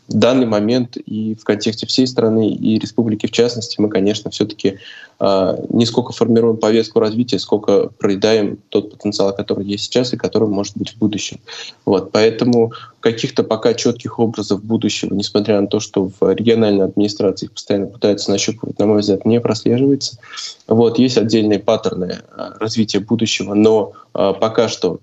[0.08, 4.78] данный момент и в контексте всей страны, и республики в частности, мы, конечно, все-таки
[5.20, 10.48] э, не сколько формируем повестку развития, сколько проедаем тот потенциал, который есть сейчас и который
[10.48, 11.38] может быть в будущем.
[11.84, 17.52] Вот, поэтому каких-то пока четких образов будущего, несмотря на то, что в региональной администрации их
[17.52, 20.18] постоянно пытаются нащупывать, на мой взгляд, не прослеживается.
[20.66, 25.00] Вот, есть отдельные паттерны а, развития будущего, но э, пока что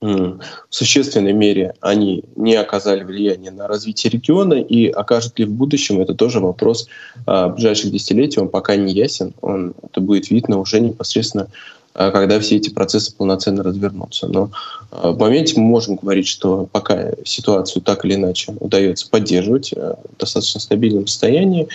[0.00, 6.00] в существенной мере они не оказали влияния на развитие региона, и окажут ли в будущем,
[6.00, 6.88] это тоже вопрос
[7.26, 11.48] а, ближайших десятилетий, он пока не ясен, он, это будет видно уже непосредственно,
[11.92, 14.26] а, когда все эти процессы полноценно развернутся.
[14.26, 14.50] Но
[14.90, 19.98] а, в моменте мы можем говорить, что пока ситуацию так или иначе удается поддерживать а,
[20.16, 21.68] в достаточно стабильном состоянии,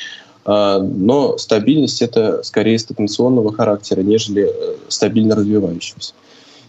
[0.48, 6.14] но стабильность это скорее стагнационного характера, нежели э, стабильно развивающегося.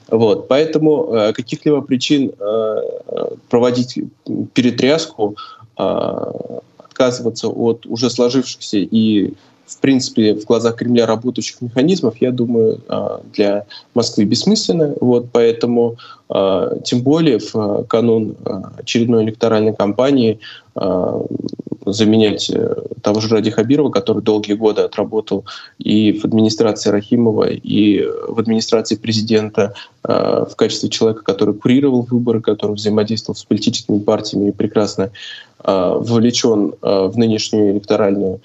[0.09, 2.77] Вот, поэтому э, каких-либо причин э,
[3.49, 3.99] проводить
[4.55, 5.37] перетряску,
[5.79, 6.33] э,
[6.79, 9.35] отказываться от уже сложившихся и
[9.67, 14.95] в принципе, в глазах Кремля работающих механизмов, я думаю, э, для Москвы бессмысленно.
[15.01, 15.97] Вот, поэтому,
[16.29, 18.37] э, тем более в канун
[18.79, 20.39] очередной электоральной кампании
[21.87, 25.45] заменять э, того же Ради Хабирова, который долгие годы отработал
[25.79, 32.41] и в администрации Рахимова, и в администрации президента э, в качестве человека, который курировал выборы,
[32.41, 35.11] который взаимодействовал с политическими партиями и прекрасно
[35.65, 38.41] э, вовлечен в нынешнюю электоральную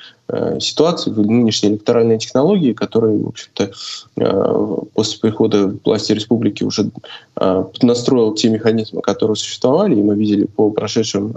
[0.62, 3.72] ситуацию, в нынешние электоральные технологии, которые, в общем-то,
[4.94, 6.90] после прихода власти республики уже
[7.82, 11.36] настроил те механизмы, которые существовали, и мы видели по прошедшим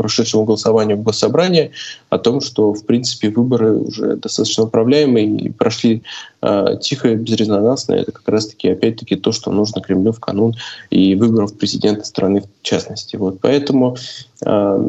[0.00, 1.72] прошедшему голосованию в Госсобрании
[2.08, 6.02] о том, что, в принципе, выборы уже достаточно управляемые и прошли
[6.42, 7.94] э, тихо и безрезонансно.
[7.94, 10.54] Это как раз-таки, опять-таки, то, что нужно Кремлю в канун
[10.90, 13.16] и выборов президента страны в частности.
[13.16, 13.38] Вот.
[13.40, 13.96] Поэтому,
[14.44, 14.88] э,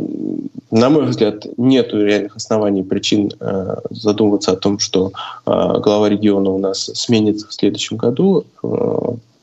[0.72, 5.12] на мой взгляд, нет реальных оснований, причин э, задумываться о том, что
[5.46, 8.46] глава региона у нас сменится в следующем году.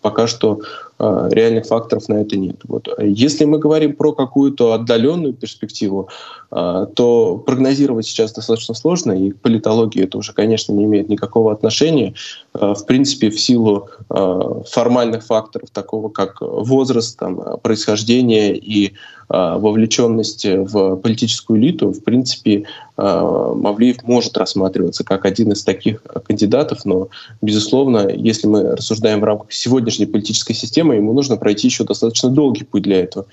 [0.00, 0.60] Пока что
[0.98, 2.56] реальных факторов на это нет.
[2.66, 2.88] Вот.
[3.00, 6.08] Если мы говорим про какую-то отдаленную перспективу,
[6.50, 12.14] то прогнозировать сейчас достаточно сложно, и к политологии это уже, конечно, не имеет никакого отношения.
[12.54, 18.94] Э, в принципе, в силу э, формальных факторов, такого как возраст, там, происхождение и
[19.30, 22.64] вовлеченность в политическую элиту, в принципе,
[22.96, 27.08] Мавлиев может рассматриваться как один из таких кандидатов, но,
[27.42, 32.64] безусловно, если мы рассуждаем в рамках сегодняшней политической системы, ему нужно пройти еще достаточно долгий
[32.64, 33.26] путь для этого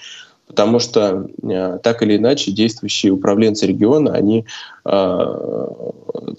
[0.47, 4.45] потому что э, так или иначе действующие управленцы региона, они
[4.85, 5.35] э,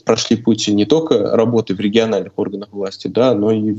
[0.05, 3.77] прошли путь не только работы в региональных органах власти, да, но и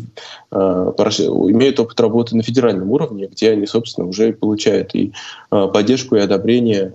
[0.51, 5.13] э, прошли, имеют опыт работы на федеральном уровне, где они, собственно, уже получают и
[5.51, 6.93] э, поддержку, и одобрение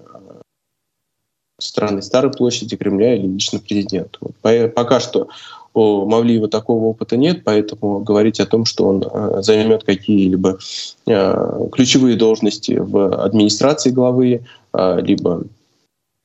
[1.59, 4.19] страны Старой площади, Кремля или лично президента.
[4.21, 4.35] Вот.
[4.75, 5.29] Пока что
[5.75, 10.59] у Мавлиева такого опыта нет, поэтому говорить о том, что он э, займет какие-либо
[11.07, 15.45] э, ключевые должности в администрации главы, э, либо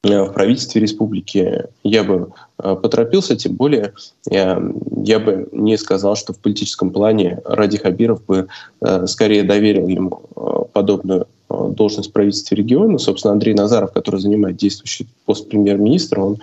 [0.04, 3.94] в правительстве республики, я бы поторопился, тем более
[4.30, 4.62] я,
[5.04, 8.48] я бы не сказал, что в политическом плане Ради Хабиров бы
[9.06, 13.00] скорее доверил ему подобную должность в правительстве региона.
[13.00, 16.38] Собственно, Андрей Назаров, который занимает действующий пост премьер-министра, он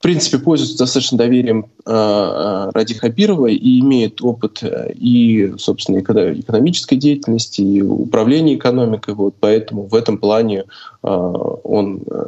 [0.00, 6.96] в принципе, пользуется достаточно доверием э, Ради Хабирова и имеет опыт э, и, собственно, экономической
[6.96, 9.12] деятельности, и управления экономикой.
[9.12, 10.64] Вот, поэтому в этом плане
[11.02, 12.24] э, он э,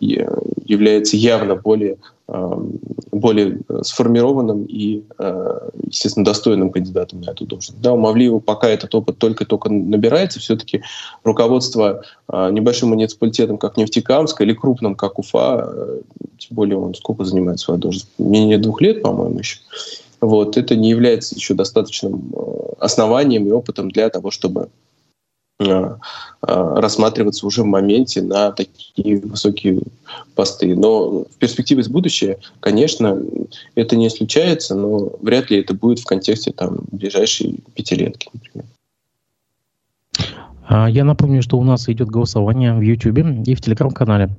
[0.00, 5.02] является явно более, более сформированным и,
[5.86, 7.80] естественно, достойным кандидатом на эту должность.
[7.80, 10.82] Да, у Мавлиева пока этот опыт только-только набирается, все-таки
[11.24, 15.74] руководство небольшим муниципалитетом, как Нефтекамск, или крупным, как Уфа,
[16.38, 18.08] тем более он сколько занимает свою должность?
[18.18, 19.58] Менее двух лет, по-моему, еще.
[20.20, 22.32] Вот, это не является еще достаточным
[22.80, 24.68] основанием и опытом для того, чтобы
[26.40, 29.80] рассматриваться уже в моменте на такие высокие
[30.34, 30.76] посты.
[30.76, 33.20] Но в перспективе с будущее, конечно,
[33.74, 38.66] это не исключается, но вряд ли это будет в контексте там, ближайшей пятилетки, например.
[40.68, 44.30] А, я напомню, что у нас идет голосование в YouTube и в Телеграм-канале.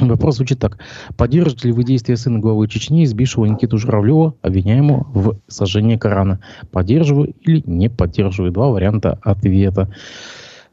[0.00, 0.78] Вопрос звучит так.
[1.18, 6.40] Поддержите ли вы действия сына главы Чечни, избившего Никиту Журавлева, обвиняемого в сожжении Корана?
[6.70, 8.52] Поддерживаю или не поддерживаю?
[8.52, 9.92] Два варианта ответа.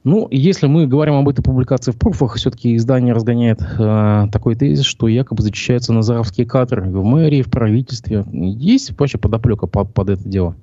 [0.05, 4.85] Ну, если мы говорим об этой публикации в пруфах, все-таки издание разгоняет э, такой тезис,
[4.85, 8.25] что якобы защищаются назаровские кадры в мэрии, в правительстве.
[8.31, 10.55] Есть вообще подоплека под, под это дело?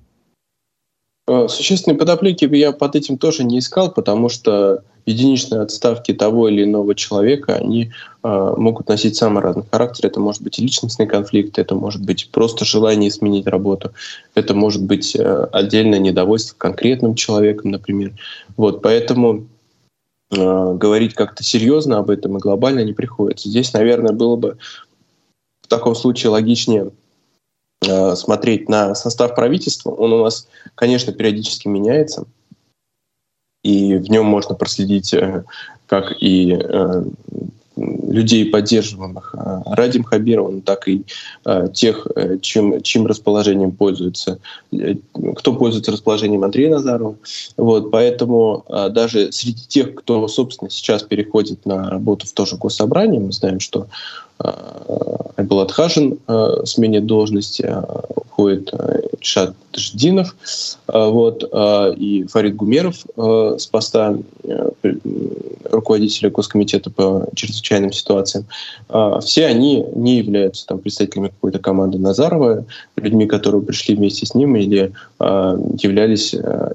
[1.29, 6.65] Э, существенной подоплеки я под этим тоже не искал, потому что единичные отставки того или
[6.65, 10.07] иного человека, они э, могут носить самый разный характер.
[10.07, 13.93] Это может быть и личностный конфликт, это может быть просто желание сменить работу,
[14.35, 18.13] это может быть э, отдельное недовольство конкретным человеком, например.
[18.57, 19.47] Вот, поэтому
[20.33, 23.49] э, говорить как-то серьезно об этом и глобально не приходится.
[23.49, 24.59] Здесь, наверное, было бы
[25.63, 26.91] в таком случае логичнее
[27.83, 32.25] смотреть на состав правительства, он у нас, конечно, периодически меняется,
[33.63, 35.45] и в нем можно проследить э,
[35.87, 37.05] как и э,
[37.77, 39.35] людей, поддерживаемых
[39.67, 41.05] Радим Хабировым, так и
[41.75, 42.07] тех,
[42.41, 44.39] чем, чьим расположением пользуется,
[45.37, 47.17] кто пользуется расположением Андрея Назарова.
[47.59, 53.21] Вот, поэтому даже среди тех, кто, собственно, сейчас переходит на работу в то же госсобрание,
[53.21, 53.89] мы знаем, что
[54.39, 56.19] Айбулат Хашин
[56.65, 57.71] сменит должности,
[58.15, 58.73] уходит
[59.21, 60.37] Шат Ждинов,
[60.87, 61.45] вот,
[61.97, 64.17] и Фарид Гумеров с поста
[65.71, 68.47] руководителя Госкомитета по чрезвычайным ситуациям.
[69.21, 72.65] Все они не являются там, представителями какой-то команды Назарова,
[72.97, 76.35] людьми, которые пришли вместе с ним или являлись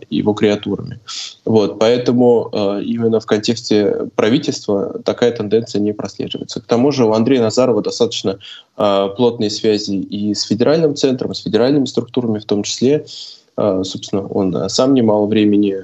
[0.09, 0.99] его креатурами.
[1.45, 2.49] Вот, поэтому
[2.83, 6.59] именно в контексте правительства такая тенденция не прослеживается.
[6.61, 8.39] К тому же у Андрея Назарова достаточно
[8.77, 13.05] э, плотные связи и с федеральным центром, с федеральными структурами в том числе.
[13.57, 15.77] Э, собственно, он сам немало времени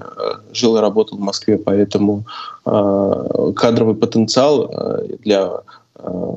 [0.54, 2.26] жил и работал в Москве, поэтому
[2.64, 4.72] кадровый потенциал
[5.24, 5.62] для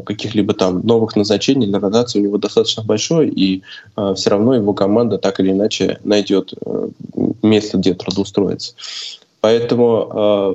[0.06, 3.62] каких-либо там новых назначений для ротации у него достаточно большой, и
[4.14, 6.54] все равно его команда так или иначе найдет
[7.42, 8.74] место, где трудоустроиться.
[9.40, 10.54] Поэтому э,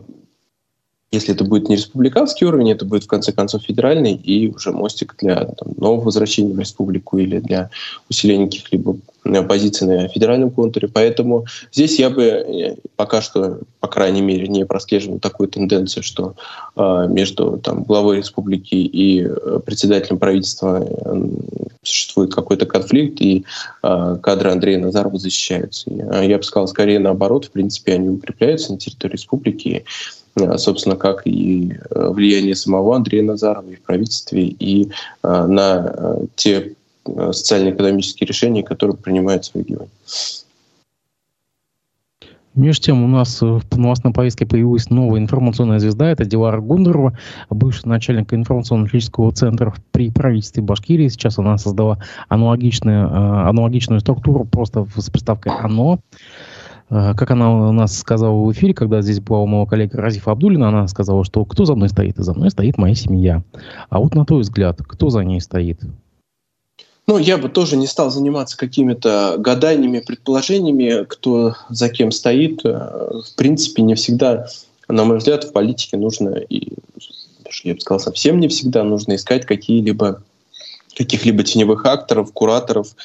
[1.15, 5.15] если это будет не республиканский уровень, это будет в конце концов федеральный и уже мостик
[5.19, 7.69] для там, нового возвращения в республику или для
[8.09, 10.87] усиления каких-либо э, позиций на федеральном контуре.
[10.87, 16.35] Поэтому здесь я бы э, пока что, по крайней мере, не прослеживал такую тенденцию, что
[16.75, 20.85] э, между там, главой республики и э, председателем правительства
[21.81, 23.45] существует какой-то конфликт, и
[23.83, 25.89] э, кадры Андрея Назарова защищаются.
[25.89, 29.85] Я, я бы сказал, скорее наоборот, в принципе, они укрепляются на территории республики.
[30.39, 34.91] Э, собственно, как и э, влияние самого Андрея Назарова и в правительстве, и
[35.23, 36.73] э, на те
[37.05, 39.89] социально-экономические решения, которые принимаются в регионе.
[42.55, 46.09] Между тем, у нас в новостной повестке появилась новая информационная звезда.
[46.09, 47.15] Это Дилара Гундерова,
[47.51, 51.09] бывший начальник информационно-аналитического центра при правительстве Башкирии.
[51.09, 53.07] Сейчас она создала аналогичную,
[53.47, 55.99] аналогичную структуру, просто с приставкой «оно».
[56.89, 60.31] Э, как она у нас сказала в эфире, когда здесь была у моего коллеги Разифа
[60.31, 62.17] Абдулина, она сказала, что кто за мной стоит?
[62.17, 63.43] За мной стоит моя семья.
[63.89, 65.79] А вот на твой взгляд, кто за ней стоит?
[67.07, 72.65] Ну, я бы тоже не стал заниматься какими-то гаданиями, предположениями, кто за кем стоит.
[72.65, 74.47] Э, в принципе, не всегда,
[74.87, 76.73] на мой взгляд, в политике нужно, и
[77.63, 80.21] я бы сказал, совсем не всегда нужно искать какие-либо
[80.95, 82.95] каких-либо теневых акторов, кураторов,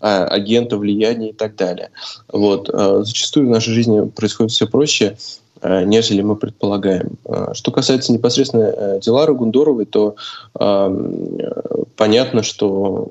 [0.00, 1.90] а, агентов влияния и так далее.
[2.32, 2.70] Вот.
[2.72, 5.18] А, зачастую в нашей жизни происходит все проще,
[5.60, 7.18] а, нежели мы предполагаем.
[7.52, 10.16] Что касается непосредственно э, Дилары Гундоровой, то
[11.96, 13.10] понятно, что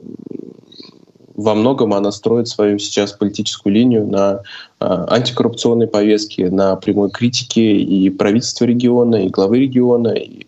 [1.36, 4.42] во многом она строит свою сейчас политическую линию на
[4.80, 10.48] антикоррупционной повестке, на прямой критике и правительства региона, и главы региона, и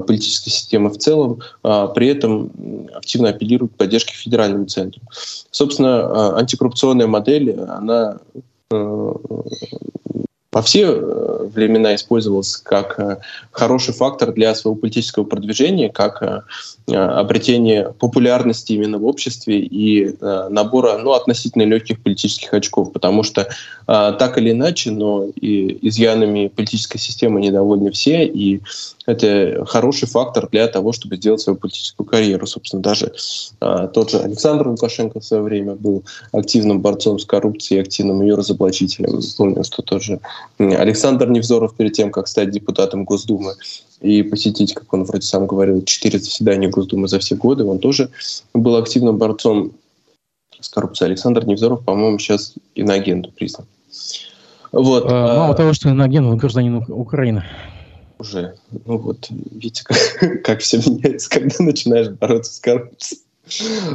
[0.00, 2.50] политической системы в целом, а, при этом
[2.94, 5.02] активно апеллирует к поддержке федеральным центрам.
[5.50, 8.18] Собственно, антикоррупционная модель, она
[8.70, 9.12] э,
[10.52, 13.18] во все э, времена использовался как э,
[13.52, 16.42] хороший фактор для своего политического продвижения, как э,
[16.92, 23.48] обретение популярности именно в обществе и набора ну, относительно легких политических очков, потому что
[23.86, 28.60] так или иначе, но и изъянами политической системы недовольны все, и
[29.06, 32.46] это хороший фактор для того, чтобы сделать свою политическую карьеру.
[32.46, 33.12] Собственно, даже
[33.60, 39.20] тот же Александр Лукашенко в свое время был активным борцом с коррупцией, активным ее разоблачителем.
[39.36, 40.20] Помню, что тот же
[40.58, 43.54] Александр Невзоров перед тем, как стать депутатом Госдумы
[44.00, 48.10] и посетить, как он вроде сам говорил, четыре заседания Госдумы за все годы, он тоже
[48.54, 49.72] был активным борцом
[50.58, 51.08] с коррупцией.
[51.08, 53.66] Александр Невзоров, по-моему, сейчас иноагенту признан.
[54.72, 55.04] Вот.
[55.06, 57.44] А, мало того, что иноагент, он гражданин Украины.
[58.18, 58.54] Уже.
[58.84, 63.22] Ну вот, видите, как, как все меняется, когда начинаешь бороться с коррупцией.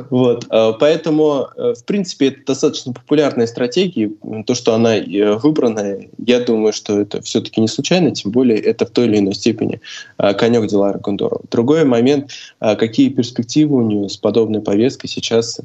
[0.10, 4.12] Вот, а, поэтому, э, в принципе, это достаточно популярная стратегия.
[4.46, 8.86] То, что она э, выбрана, я думаю, что это все-таки не случайно, тем более это
[8.86, 9.82] в той или иной степени
[10.18, 11.42] а, конек Дилара Гондорова.
[11.52, 15.60] Другой момент, а, какие перспективы у нее с подобной повесткой сейчас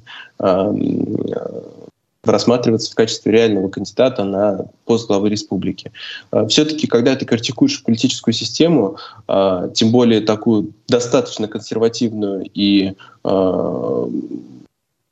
[2.24, 5.92] рассматриваться в качестве реального кандидата на пост главы республики.
[6.30, 8.96] А, Все-таки, когда ты критикуешь политическую систему,
[9.26, 12.94] а, тем более такую достаточно консервативную и
[13.24, 14.08] а,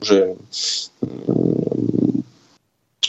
[0.01, 0.35] уже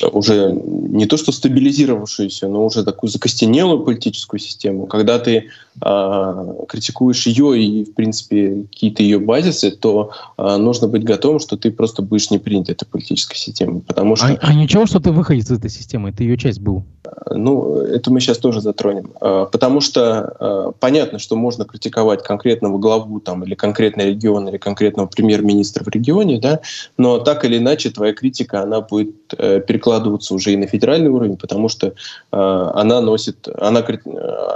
[0.09, 5.48] уже не то что стабилизировавшуюся, но уже такую закостенелую политическую систему, когда ты
[5.84, 11.57] э, критикуешь ее и, в принципе, какие-то ее базисы, то э, нужно быть готовым, что
[11.57, 13.80] ты просто будешь не принят этой политической системой.
[13.80, 14.26] Потому что...
[14.26, 16.84] а, а ничего, что ты выходишь из этой системы, ты ее часть был?
[17.30, 19.12] Ну, это мы сейчас тоже затронем.
[19.20, 24.59] Э, потому что э, понятно, что можно критиковать конкретного главу там, или конкретный регион, или
[24.59, 26.61] конкретного премьер-министра в регионе, да,
[26.96, 31.68] но так или иначе твоя критика, она будет перекладываться уже и на федеральный уровень, потому
[31.68, 31.93] что э,
[32.31, 33.85] она носит, она,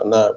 [0.03, 0.33] она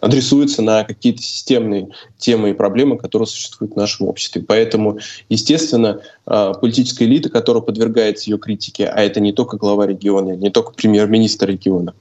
[0.00, 1.88] адресуется на какие-то системные
[2.18, 4.42] темы и проблемы, которые существуют в нашем обществе.
[4.42, 4.98] Поэтому,
[5.28, 10.50] естественно, э, политическая элита, которая подвергается ее критике, а это не только глава региона, не
[10.50, 11.94] только премьер-министр региона,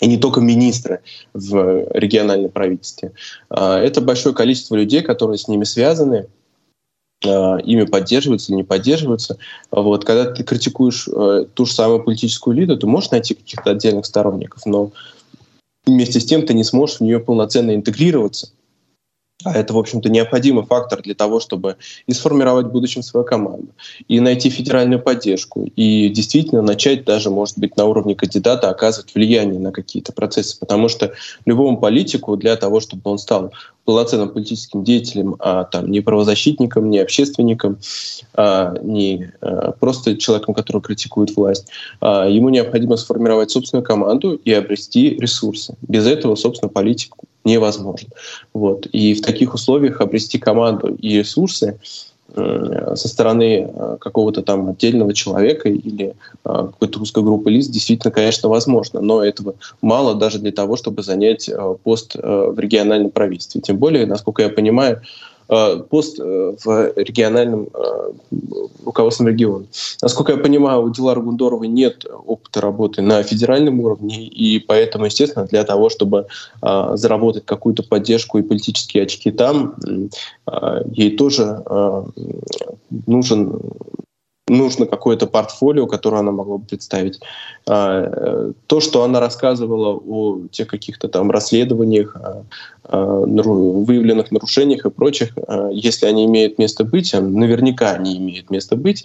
[0.00, 1.00] и не только министры
[1.32, 3.12] в региональном правительстве.
[3.50, 6.26] Э, это большое количество людей, которые с ними связаны, Э,
[7.28, 9.38] ими поддерживаются или не поддерживаются.
[9.70, 14.06] Вот, когда ты критикуешь э, ту же самую политическую элиту, ты можешь найти каких-то отдельных
[14.06, 14.90] сторонников, но
[15.86, 18.50] вместе с тем ты не сможешь в нее полноценно интегрироваться.
[19.44, 21.76] А это, в общем-то, необходимый фактор для того, чтобы
[22.06, 23.68] и сформировать в будущем свою команду,
[24.08, 29.60] и найти федеральную поддержку, и действительно начать даже, может быть, на уровне кандидата оказывать влияние
[29.60, 30.58] на какие-то процессы.
[30.58, 31.12] Потому что
[31.44, 33.52] любому политику для того, чтобы он стал
[33.84, 37.78] полноценным политическим деятелем, а там не правозащитником, не общественником,
[38.34, 41.66] а не а, просто человеком, который критикует власть,
[42.00, 45.74] а, ему необходимо сформировать собственную команду и обрести ресурсы.
[45.82, 48.08] Без этого, собственно, политику невозможно.
[48.52, 48.86] Вот.
[48.86, 51.78] И в таких условиях обрести команду и ресурсы
[52.34, 56.14] э, со стороны э, какого-то там отдельного человека или э,
[56.44, 61.50] какой-то узкой группы лиц действительно, конечно, возможно, но этого мало даже для того, чтобы занять
[61.82, 63.60] пост в региональном правительстве.
[63.60, 65.02] Тем более, насколько я понимаю,
[65.90, 68.12] пост э, в региональном э,
[68.84, 69.66] руководстве региона.
[70.00, 75.46] Насколько я понимаю, у Дилары Гундоровой нет опыта работы на федеральном уровне, и поэтому, естественно,
[75.46, 76.26] для того, чтобы
[76.60, 79.74] заработать какую-то поддержку и политические очки там,
[80.92, 81.62] ей тоже
[83.06, 83.60] нужен
[84.56, 87.20] нужно какое-то портфолио, которое она могла бы представить.
[87.66, 92.16] А, э, то, что она рассказывала о тех каких-то там расследованиях,
[92.88, 95.36] выявленных нарушениях и прочих,
[95.70, 99.04] если они имеют место быть, наверняка они имеют место быть,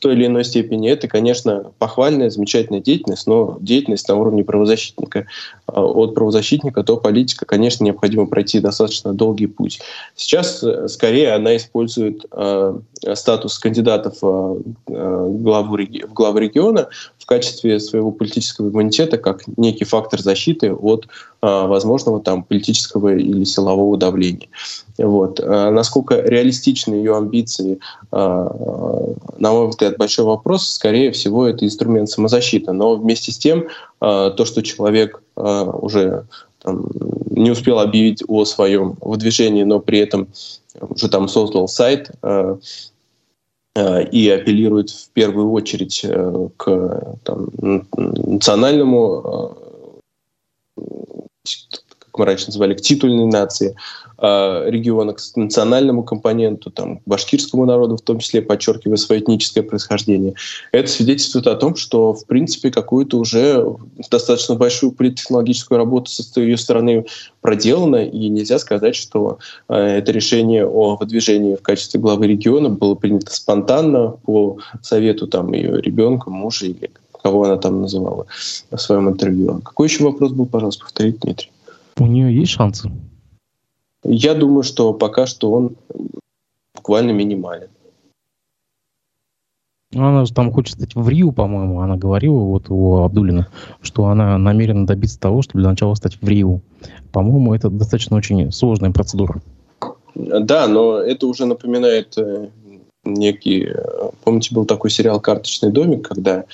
[0.00, 0.90] той или иной степени.
[0.90, 5.26] Это, конечно, похвальная, замечательная деятельность, но деятельность на уровне правозащитника.
[5.66, 9.80] А от правозащитника до политика, конечно, необходимо пройти достаточно долгий путь.
[10.16, 12.78] Сейчас, э, скорее, она использует э,
[13.14, 16.88] статус кандидатов э, главу, в главы региона
[17.18, 21.06] в качестве своего политического иммунитета как некий фактор защиты от
[21.42, 24.48] возможного там политического или силового давления.
[24.98, 25.40] Вот.
[25.40, 27.78] А насколько реалистичны ее амбиции,
[28.12, 28.54] а,
[29.38, 30.70] на мой взгляд, большой вопрос.
[30.70, 32.72] Скорее всего, это инструмент самозащиты.
[32.72, 33.68] Но вместе с тем,
[34.00, 36.26] а, то, что человек уже
[36.62, 36.86] там,
[37.30, 40.28] не успел объявить о своем выдвижении, но при этом
[40.80, 42.10] уже там создал сайт
[43.76, 46.04] и апеллирует в первую очередь
[46.58, 47.48] к там,
[47.96, 49.56] национальному
[52.10, 53.76] как мы раньше называли, к титульной нации,
[54.18, 59.62] э, региона, к национальному компоненту, там, к башкирскому народу, в том числе подчеркивая свое этническое
[59.62, 60.34] происхождение.
[60.72, 63.64] Это свидетельствует о том, что, в принципе, какую-то уже
[64.10, 67.06] достаточно большую политтехнологическую работу со ее стороны
[67.40, 69.38] проделана, и нельзя сказать, что
[69.68, 75.52] э, это решение о выдвижении в качестве главы региона было принято спонтанно по совету там,
[75.52, 76.90] ее ребенка, мужа или
[77.20, 78.26] кого она там называла
[78.70, 79.60] в своем интервью.
[79.62, 81.50] Какой еще вопрос был, пожалуйста, повторить, Дмитрий?
[81.98, 82.90] У нее есть шансы?
[84.02, 85.76] Я думаю, что пока что он
[86.74, 87.68] буквально минимален.
[89.92, 93.48] Ну, она же там хочет стать в Рио, по-моему, она говорила, вот у Абдулина,
[93.82, 96.60] что она намерена добиться того, чтобы для начала стать в Рио.
[97.10, 99.42] По-моему, это достаточно очень сложная процедура.
[100.14, 102.50] Да, но это уже напоминает э,
[103.04, 103.68] некий...
[103.68, 106.44] Э, помните, был такой сериал «Карточный домик», когда,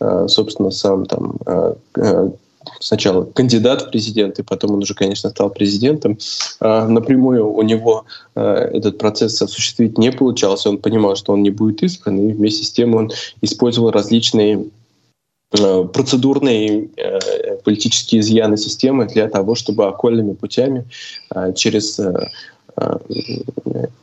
[0.00, 1.36] э, собственно, сам там
[2.80, 6.18] сначала кандидат в президенты, потом он уже, конечно, стал президентом.
[6.58, 10.70] А, напрямую у него этот процесс осуществить не получался.
[10.70, 14.66] Он понимал, что он не будет избран, и вместе с тем он использовал различные
[15.52, 20.84] а, процедурные э, политические изъяны системы для того, чтобы окольными путями
[21.54, 22.28] через Э,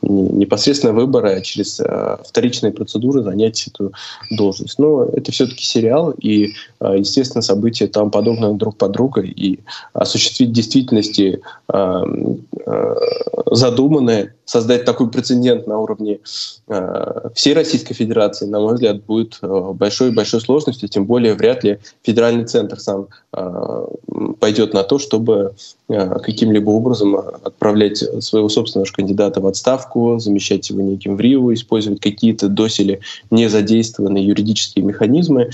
[0.02, 3.92] непосредственно выбора, через э, вторичные процедуры занять эту
[4.30, 4.78] должность.
[4.78, 9.60] Но это все-таки сериал, и, э, естественно, события там подобны друг под друга, и
[9.92, 11.40] осуществить в действительности
[13.50, 16.20] задуманное, создать такой прецедент на уровне
[17.34, 22.78] всей Российской Федерации, на мой взгляд, будет большой-большой сложностью, тем более вряд ли федеральный центр
[22.78, 23.08] сам
[24.40, 25.54] пойдет на то, чтобы
[25.88, 32.00] каким-либо образом отправлять своего собственного собственно, кандидата в отставку, замещать его неким в Рио, использовать
[32.00, 35.50] какие-то доселе не задействованные юридические механизмы.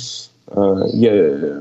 [0.47, 1.61] А, я э,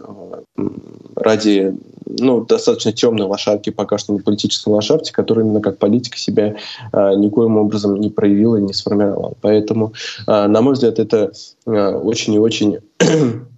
[1.16, 1.76] ради
[2.10, 6.56] ну, достаточно темной лошадки, пока что на политическом лошадке, которая именно как политика себя
[6.92, 9.36] а, никоим образом не проявила и не сформировала.
[9.42, 9.94] Поэтому,
[10.26, 11.32] а, на мой взгляд, это
[11.66, 12.80] а, очень и очень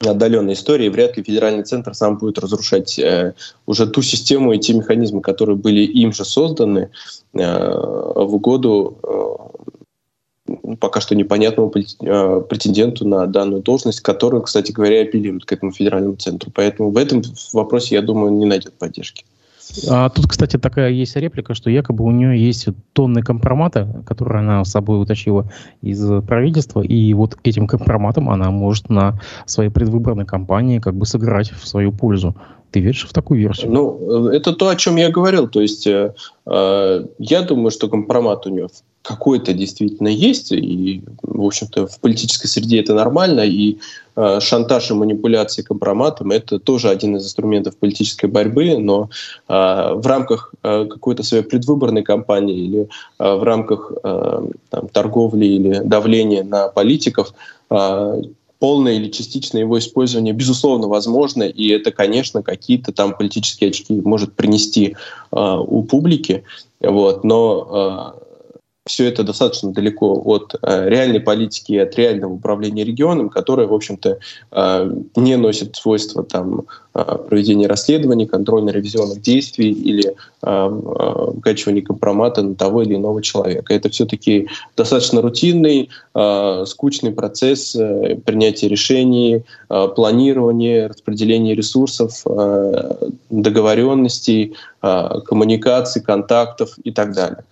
[0.00, 3.34] отдаленной истории, вряд ли федеральный центр сам будет разрушать э,
[3.66, 6.90] уже ту систему и те механизмы, которые были им же созданы
[7.34, 9.58] э, в угоду э,
[10.76, 16.16] пока что непонятному э, претенденту на данную должность, который, кстати говоря, апеллирует к этому федеральному
[16.16, 16.50] центру.
[16.54, 19.24] Поэтому в этом вопросе, я думаю, не найдет поддержки.
[19.88, 24.64] А тут, кстати, такая есть реплика, что якобы у нее есть тонны компромата, которые она
[24.64, 25.50] с собой утащила
[25.82, 31.50] из правительства, и вот этим компроматом она может на своей предвыборной кампании как бы сыграть
[31.50, 32.34] в свою пользу.
[32.70, 33.70] Ты веришь в такую версию?
[33.70, 35.48] Ну, это то, о чем я говорил.
[35.48, 36.14] То есть э,
[36.46, 38.68] э я думаю, что компромат у нее
[39.08, 43.78] какой-то действительно есть, и, в общем-то, в политической среде это нормально, и
[44.16, 49.08] э, шантаж и манипуляции компроматом– это тоже один из инструментов политической борьбы, но
[49.48, 49.52] э,
[49.94, 52.88] в рамках э, какой-то своей предвыборной кампании или
[53.18, 57.32] э, в рамках э, там, торговли или давления на политиков
[57.70, 58.22] э,
[58.58, 64.34] полное или частичное его использование, безусловно, возможно, и это, конечно, какие-то там политические очки может
[64.34, 64.96] принести
[65.32, 66.44] э, у публики,
[66.80, 68.27] вот, но э,
[68.88, 73.74] все это достаточно далеко от э, реальной политики и от реального управления регионом, которое, в
[73.74, 74.18] общем-то,
[74.50, 76.62] э, не носит свойства там,
[76.94, 83.74] э, проведения расследований, контрольно-ревизионных действий или вкачивания компромата на того или иного человека.
[83.74, 85.90] Это все-таки достаточно рутинный,
[86.64, 87.72] скучный процесс
[88.24, 92.22] принятия решений, планирования, распределения ресурсов,
[93.30, 97.42] договоренностей, коммуникаций, контактов и так далее.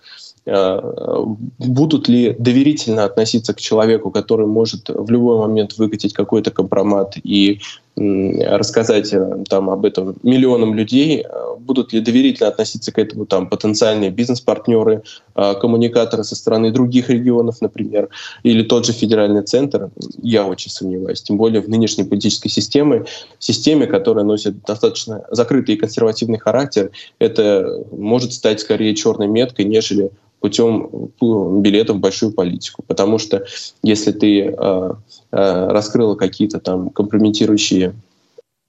[0.49, 1.25] Э,
[1.59, 7.59] будут ли доверительно относиться к человеку, который может в любой момент выкатить какой-то компромат и
[7.97, 13.49] рассказать э, там об этом миллионам людей, э, будут ли доверительно относиться к этому там
[13.49, 18.09] потенциальные бизнес-партнеры, коммуникаторы со стороны других регионов, например,
[18.43, 19.89] или тот же федеральный центр,
[20.21, 23.05] я очень сомневаюсь, тем более в нынешней политической системе,
[23.39, 30.11] системе, которая носит достаточно закрытый и консервативный характер, это может стать скорее черной меткой, нежели
[30.39, 31.11] путем
[31.61, 32.83] билета в большую политику.
[32.85, 33.45] Потому что
[33.83, 34.53] если ты э,
[35.26, 37.93] э, раскрыла какие-то там компрометирующие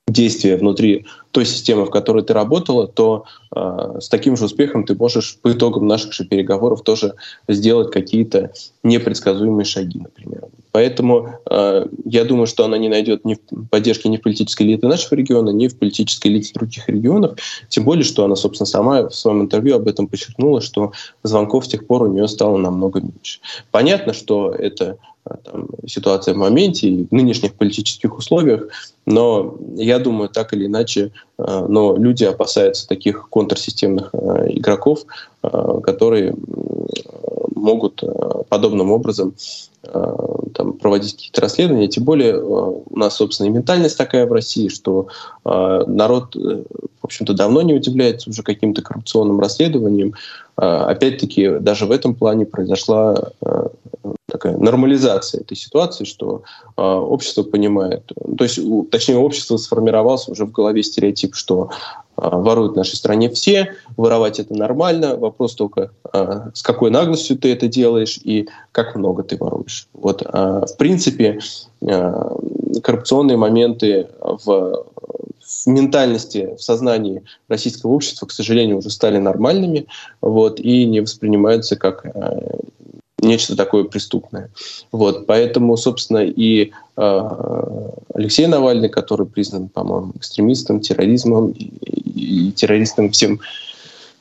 [0.08, 4.94] действия внутри той системы, в которой ты работала, то э, с таким же успехом ты
[4.94, 7.14] можешь по итогам наших же переговоров тоже
[7.46, 8.52] сделать какие-то
[8.82, 10.46] непредсказуемые шаги, например.
[10.72, 13.36] Поэтому э, я думаю, что она не найдет ни
[13.70, 17.38] поддержки ни в политической элите нашего региона, ни в политической элите других регионов.
[17.68, 20.92] Тем более, что она, собственно, сама в своем интервью об этом подчеркнула, что
[21.22, 23.40] звонков с тех пор у нее стало намного меньше.
[23.70, 28.68] Понятно, что это э, там, ситуация в моменте и в нынешних политических условиях,
[29.06, 35.04] но я думаю, так или иначе, э, но люди опасаются таких контрсистемных э, игроков,
[35.82, 36.34] которые
[37.58, 38.02] могут
[38.48, 39.34] подобным образом
[39.84, 40.16] Э,
[40.54, 41.86] там, проводить какие-то расследования.
[41.86, 45.06] Тем более э, у нас, собственно, и ментальность такая в России, что
[45.44, 50.14] э, народ, в общем-то, давно не удивляется уже каким-то коррупционным расследованиям.
[50.56, 53.30] Опять-таки, даже в этом плане произошла
[54.26, 56.42] такая нормализация этой ситуации, что
[56.76, 58.02] общество понимает,
[58.36, 58.58] то есть,
[58.90, 61.70] точнее, общество сформировалось уже в голове стереотип, что
[62.20, 67.68] воруют в нашей стране все, воровать это нормально, вопрос только, с какой наглостью ты это
[67.68, 69.88] делаешь и как много ты воруешь.
[69.92, 71.38] Вот, в принципе,
[72.82, 74.84] коррупционные моменты в
[75.48, 79.86] в ментальности, в сознании российского общества, к сожалению, уже стали нормальными
[80.20, 82.58] вот, и не воспринимаются как э,
[83.20, 84.50] нечто такое преступное.
[84.92, 93.10] Вот, поэтому, собственно, и э, Алексей Навальный, который признан, по-моему, экстремистом, терроризмом и, и, террористом
[93.10, 93.40] всем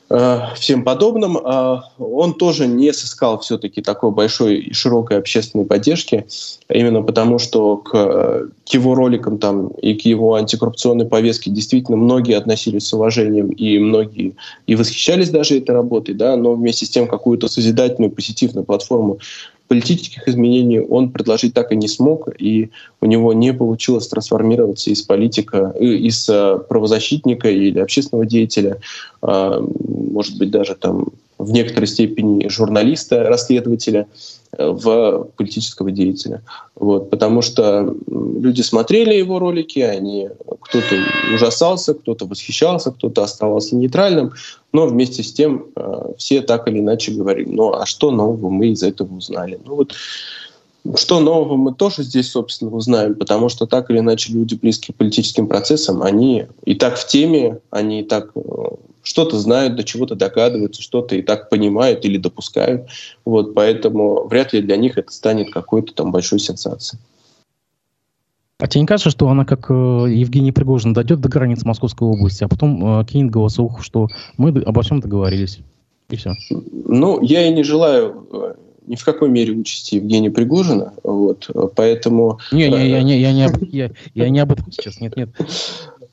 [0.09, 6.25] всем подобным, а он тоже не сыскал все-таки такой большой и широкой общественной поддержки,
[6.69, 12.37] именно потому что к, к его роликам там и к его антикоррупционной повестке действительно многие
[12.37, 14.35] относились с уважением и многие
[14.65, 19.19] и восхищались даже этой работой, да, но вместе с тем какую-то созидательную, позитивную платформу
[19.67, 22.69] политических изменений он предложить так и не смог, и
[23.01, 28.77] у него не получилось трансформироваться из политика, э, из э, правозащитника или общественного деятеля,
[29.21, 31.07] а, может быть, даже там
[31.37, 34.07] в некоторой степени журналиста, расследователя,
[34.57, 36.41] в политического деятеля.
[36.75, 40.29] Вот, потому что люди смотрели его ролики, они
[40.61, 40.95] кто-то
[41.33, 44.33] ужасался, кто-то восхищался, кто-то оставался нейтральным,
[44.71, 48.67] но вместе с тем э, все так или иначе говорили, ну а что нового мы
[48.69, 49.59] из этого узнали?
[49.65, 49.93] Ну вот
[50.95, 54.97] что нового мы тоже здесь, собственно, узнаем, потому что так или иначе люди, близкие к
[54.97, 58.41] политическим процессам, они и так в теме, они и так э,
[59.07, 62.89] что-то знают, до чего-то догадываются, что-то и так понимают или допускают.
[63.25, 67.01] Вот, поэтому вряд ли для них это станет какой-то там большой сенсацией.
[68.59, 72.43] А тебе не кажется, что она, как э, Евгений Пригожин, дойдет до границ Московской области,
[72.43, 75.59] а потом э, кинет голосовуху, что мы обо всем договорились?
[76.09, 76.33] И все.
[76.49, 78.55] Ну, я и не желаю э,
[78.87, 82.39] ни в какой мере участи Евгения Пригожина, вот, поэтому...
[82.51, 85.29] Не, не, я, не, я, не, я, я не об этом сейчас, нет, нет.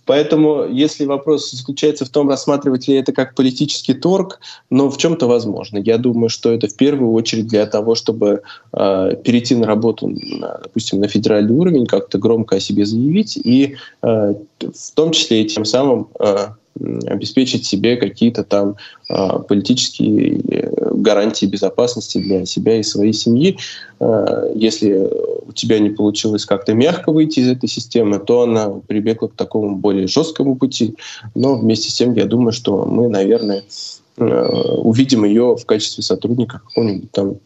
[0.07, 4.41] Поэтому, если вопрос заключается в том, рассматривать ли это как политический торг,
[4.71, 5.79] но в чем-то возможно.
[5.79, 8.43] Я думаю, что это в первую очередь для того, чтобы
[8.73, 13.77] э, перейти на работу, на, допустим, на федеральный уровень, как-то громко о себе заявить, и
[14.03, 16.49] э, в том числе и тем самым э,
[16.81, 18.77] обеспечить себе какие-то там
[19.09, 23.57] э, политические э, гарантии безопасности для себя и своей семьи.
[24.01, 25.09] Э, если
[25.47, 29.77] у тебя не получилось как-то мягко выйти из этой системы, то она прибегла к такому
[29.77, 30.97] более жесткому пути.
[31.35, 33.63] Но вместе с тем я думаю, что мы, наверное,
[34.17, 34.25] э,
[34.79, 37.37] увидим ее в качестве сотрудника какого-нибудь там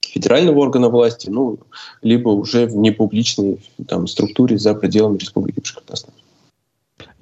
[0.00, 1.58] федерального органа власти, ну,
[2.02, 6.14] либо уже в непубличной там, структуре за пределами Республики Башкортостан.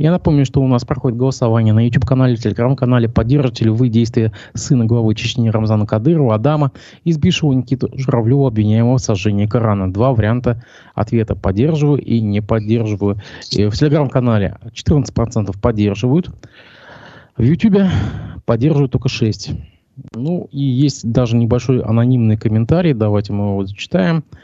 [0.02, 3.08] Я напомню, что у нас проходит голосование на YouTube-канале, Телеграм-канале.
[3.08, 6.72] Поддержите ли вы действия сына главы Чечни Рамзана Кадырова, Адама,
[7.04, 9.92] избившего Никиту Журавлева, обвиняемого в сожжении Корана?
[9.92, 10.64] Два варианта
[10.96, 11.36] ответа.
[11.36, 13.20] Поддерживаю и не поддерживаю.
[13.52, 16.30] И в Телеграм-канале 14% поддерживают.
[17.36, 17.82] В YouTube
[18.44, 19.56] поддерживают только 6%.
[20.14, 22.92] Ну, и есть даже небольшой анонимный комментарий.
[22.92, 24.24] Давайте мы его зачитаем.
[24.32, 24.36] Э,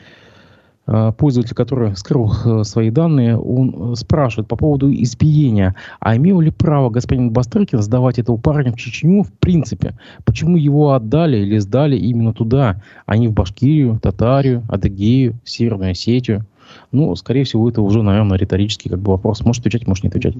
[1.12, 5.74] пользователь, который скрыл э, свои данные, он э, спрашивает по поводу избиения.
[6.00, 9.98] А имел ли право господин Бастрыкин сдавать этого парня в Чечню в принципе?
[10.24, 16.46] Почему его отдали или сдали именно туда, а не в Башкирию, Татарию, Адыгею, Северную Осетию?
[16.92, 19.42] Ну, скорее всего, это уже, наверное, риторический как бы вопрос.
[19.42, 20.34] Может отвечать, может не отвечать.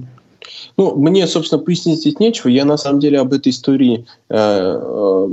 [0.77, 2.49] Ну, мне, собственно, пояснить здесь нечего.
[2.49, 5.27] Я, на самом деле, об этой истории э, э,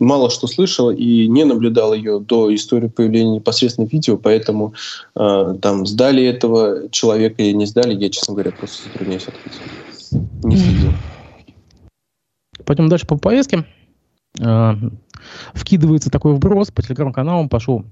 [0.00, 4.74] мало что слышал и не наблюдал ее до истории появления непосредственно видео, поэтому
[5.14, 10.22] э, там сдали этого человека или не сдали, я, честно говоря, просто затрудняюсь ответить.
[10.44, 10.92] Не следил.
[12.64, 13.64] Пойдем дальше по повестке.
[14.40, 14.72] Э,
[15.54, 17.84] вкидывается такой вброс по телеграм-каналам, пошел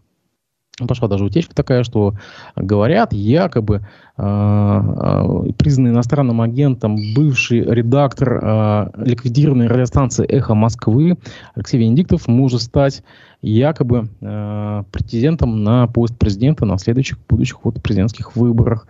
[0.88, 2.14] пошла даже утечка такая, что
[2.56, 4.80] говорят, якобы э,
[5.56, 11.16] признанный иностранным агентом бывший редактор э, ликвидированной радиостанции «Эхо Москвы»
[11.54, 13.02] Алексей Венедиктов может стать
[13.40, 18.88] якобы э, претендентом на пост президента на следующих будущих вот президентских выборах.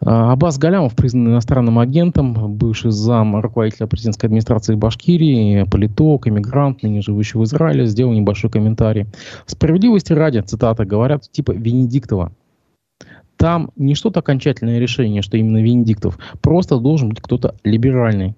[0.00, 7.36] Аббас Галямов признан иностранным агентом, бывший зам руководителя президентской администрации Башкирии, политолог, иммигрант, ныне живущий
[7.36, 9.06] в Израиле, сделал небольшой комментарий.
[9.46, 12.32] Справедливости ради, цитата, говорят типа Венедиктова.
[13.36, 18.34] Там не что-то окончательное решение, что именно Венедиктов, просто должен быть кто-то либеральный.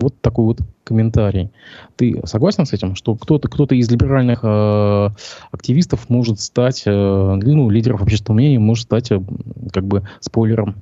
[0.00, 1.50] Вот такой вот комментарий.
[1.96, 5.08] Ты согласен с этим, что кто-то кто из либеральных э,
[5.50, 9.20] активистов может стать, э, ну, лидеров общественного мнения может стать э,
[9.72, 10.76] как бы спойлером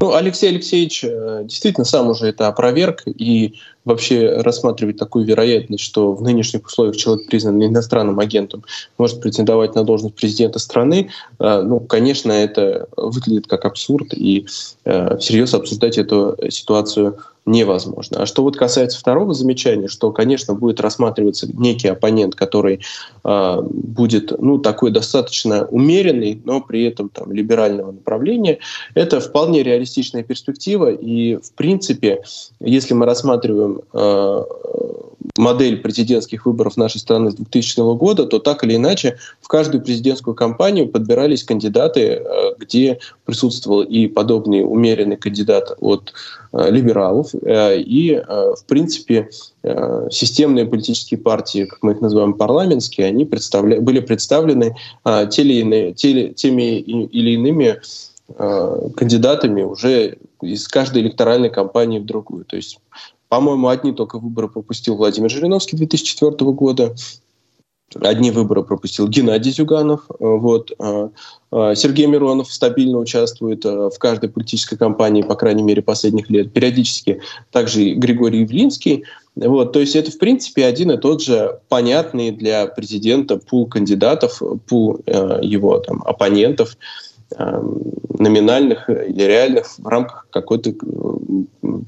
[0.00, 6.12] Ну, Алексей Алексеевич э, действительно сам уже это опроверг и вообще рассматривать такую вероятность, что
[6.12, 8.64] в нынешних условиях человек признан иностранным агентом,
[8.98, 14.46] может претендовать на должность президента страны, э, ну, конечно, это выглядит как абсурд, и
[14.84, 18.22] э, всерьез обсуждать эту ситуацию невозможно.
[18.22, 22.80] А что вот касается второго замечания, что, конечно, будет рассматриваться некий оппонент, который
[23.24, 28.58] э, будет, ну, такой достаточно умеренный, но при этом там либерального направления,
[28.94, 32.22] это вполне реалистичная перспектива, и, в принципе,
[32.60, 34.42] если мы рассматриваем э,
[35.36, 40.34] модель президентских выборов нашей страны с 2000 года, то так или иначе в каждую президентскую
[40.34, 46.12] кампанию подбирались кандидаты, э, где присутствовал и подобный умеренный кандидат от
[46.52, 49.30] э, либералов, и, в принципе,
[50.10, 53.80] системные политические партии, как мы их называем, парламентские, они представля...
[53.80, 54.76] были представлены
[55.30, 57.80] теми или иными
[58.96, 62.44] кандидатами уже из каждой электоральной кампании в другую.
[62.44, 62.78] То есть
[63.32, 66.94] по-моему, одни только выборы пропустил Владимир Жириновский 2004 года,
[67.94, 70.02] одни выборы пропустил Геннадий Зюганов.
[70.18, 70.70] Вот.
[70.78, 71.08] А,
[71.50, 76.52] а, Сергей Миронов стабильно участвует в каждой политической кампании, по крайней мере, последних лет.
[76.52, 79.04] Периодически также Григорий Явлинский.
[79.34, 84.42] Вот, то есть это, в принципе, один и тот же понятный для президента пул кандидатов,
[84.68, 86.76] пул э, его там, оппонентов.
[87.38, 90.74] Эм, номинальных или реальных в рамках какой-то э,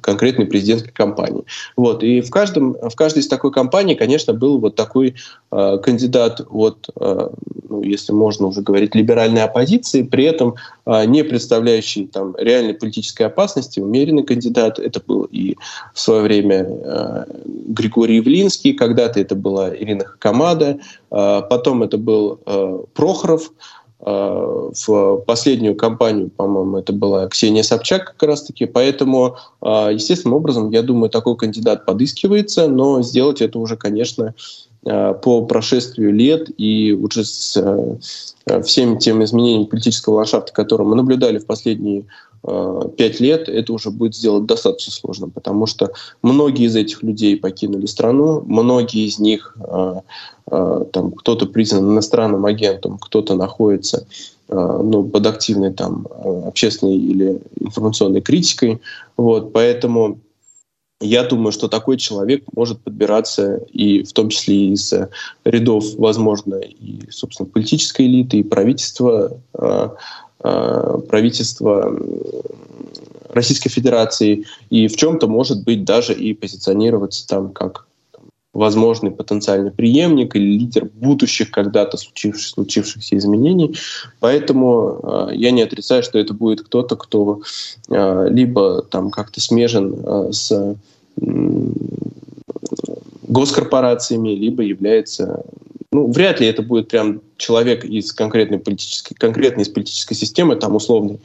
[0.02, 1.44] конкретной президентской кампании.
[1.76, 2.02] Вот.
[2.02, 5.14] И в, каждом, в каждой из такой кампании, конечно, был вот такой
[5.52, 7.28] э, кандидат от, э,
[7.68, 10.54] ну, если можно уже говорить, либеральной оппозиции, при этом
[10.86, 14.78] э, не представляющий там, реальной политической опасности, умеренный кандидат.
[14.78, 15.56] Это был и
[15.92, 17.24] в свое время э,
[17.68, 20.78] Григорий Явлинский, когда-то это была Ирина Хакамада,
[21.10, 23.50] э, потом это был э, Прохоров,
[24.04, 28.66] в последнюю кампанию, по-моему, это была Ксения Собчак как раз-таки.
[28.66, 34.34] Поэтому, э, естественным образом, я думаю, такой кандидат подыскивается, но сделать это уже, конечно,
[34.84, 37.56] э, по прошествию лет и уже с
[38.64, 42.04] всеми теми изменениями политического ландшафта, которые мы наблюдали в последние
[42.96, 45.92] пять лет, это уже будет сделать достаточно сложно, потому что
[46.22, 50.02] многие из этих людей покинули страну, многие из них а,
[50.46, 54.06] там кто-то признан иностранным агентом, кто-то находится
[54.48, 56.06] ну, под активной там,
[56.46, 58.78] общественной или информационной критикой.
[59.16, 60.18] Вот, поэтому
[61.00, 64.92] я думаю, что такой человек может подбираться и в том числе из
[65.44, 69.38] рядов, возможно, и, собственно, политической элиты, и правительства,
[70.44, 71.90] а, правительства
[73.30, 77.86] Российской Федерации, и в чем-то, может быть, даже и позиционироваться там как
[78.52, 83.76] возможный потенциальный преемник или лидер будущих когда-то случившихся, случившихся изменений.
[84.20, 87.40] Поэтому э, я не отрицаю, что это будет кто-то, кто
[87.88, 90.74] э, либо там как-то смежен э, с э,
[93.34, 95.44] госкорпорациями, либо является
[95.92, 100.74] ну, вряд ли это будет прям человек из конкретной политической, конкретной из политической системы, там
[100.74, 101.20] условный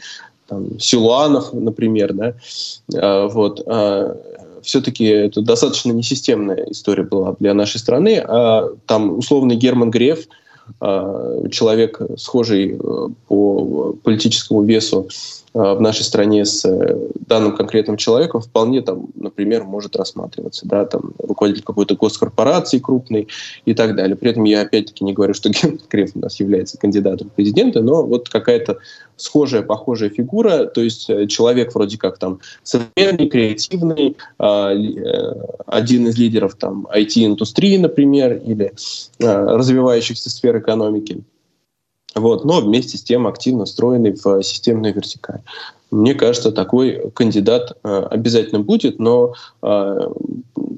[0.48, 2.36] там, Силуанов, например, да,
[2.96, 4.16] а, вот, а,
[4.62, 8.24] все-таки это достаточно несистемная история была для нашей страны.
[8.28, 10.28] А там условный Герман Греф,
[10.80, 15.08] а, человек, схожий э, по политическому весу
[15.54, 16.98] в нашей стране с э,
[17.28, 23.28] данным конкретным человеком вполне там, например, может рассматриваться, да, там руководитель какой-то госкорпорации крупной
[23.66, 24.16] и так далее.
[24.16, 27.82] При этом я опять-таки не говорю, что Герман Греф у нас является кандидатом в президенты,
[27.82, 28.78] но вот какая-то
[29.16, 36.56] схожая, похожая фигура, то есть э, человек вроде как там современный, креативный, один из лидеров
[36.56, 38.74] там IT-индустрии, например, или
[39.20, 41.24] развивающихся сфер экономики
[42.16, 45.42] вот, но вместе с тем активно встроенный в системную вертикаль.
[45.92, 49.34] Мне кажется, такой кандидат э, обязательно будет, но
[49.64, 50.10] э,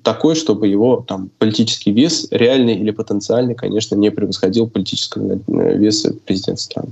[0.03, 6.15] такой, чтобы его там, политический вес, реальный или потенциальный, конечно, не превосходил политического э, веса
[6.25, 6.91] президента страны.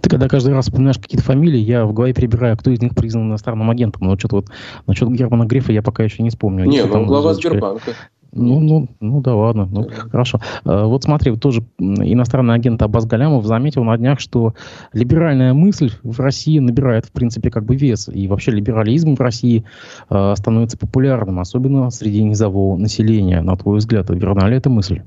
[0.00, 3.28] Ты когда каждый раз вспоминаешь какие-то фамилии, я в голове перебираю, кто из них признан
[3.28, 4.06] иностранным агентом.
[4.06, 4.46] Но что-то вот
[4.86, 6.66] насчет Германа Грифа я пока еще не вспомню.
[6.66, 7.94] Не, ну глава Сбербанка.
[8.36, 10.40] Ну, ну, ну да ладно, ну хорошо.
[10.64, 14.54] А, вот смотри, тоже иностранный агент Аббас Галямов заметил на днях, что
[14.92, 18.08] либеральная мысль в России набирает, в принципе, как бы вес.
[18.12, 19.64] И вообще либерализм в России
[20.10, 23.40] э, становится популярным, особенно среди низового населения.
[23.40, 25.00] На твой взгляд, верна ли эта мысль?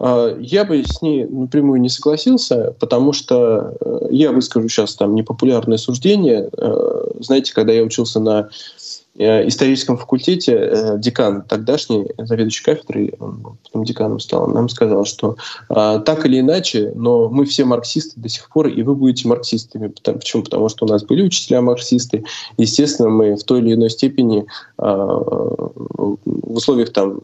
[0.00, 5.14] А, я бы с ней напрямую не согласился, потому что э, я выскажу сейчас там
[5.14, 6.48] непопулярное суждение.
[6.56, 8.48] Э, знаете, когда я учился на э,
[9.16, 15.36] историческом факультете э, декан, тогдашний заведующий кафедрой, он потом деканом стал, нам сказал, что
[15.68, 19.92] э, так или иначе, но мы все марксисты до сих пор, и вы будете марксистами.
[20.02, 20.44] Почему?
[20.44, 22.24] Потому что у нас были учителя марксисты.
[22.56, 24.46] Естественно, мы в той или иной степени
[24.78, 27.20] э, в условиях там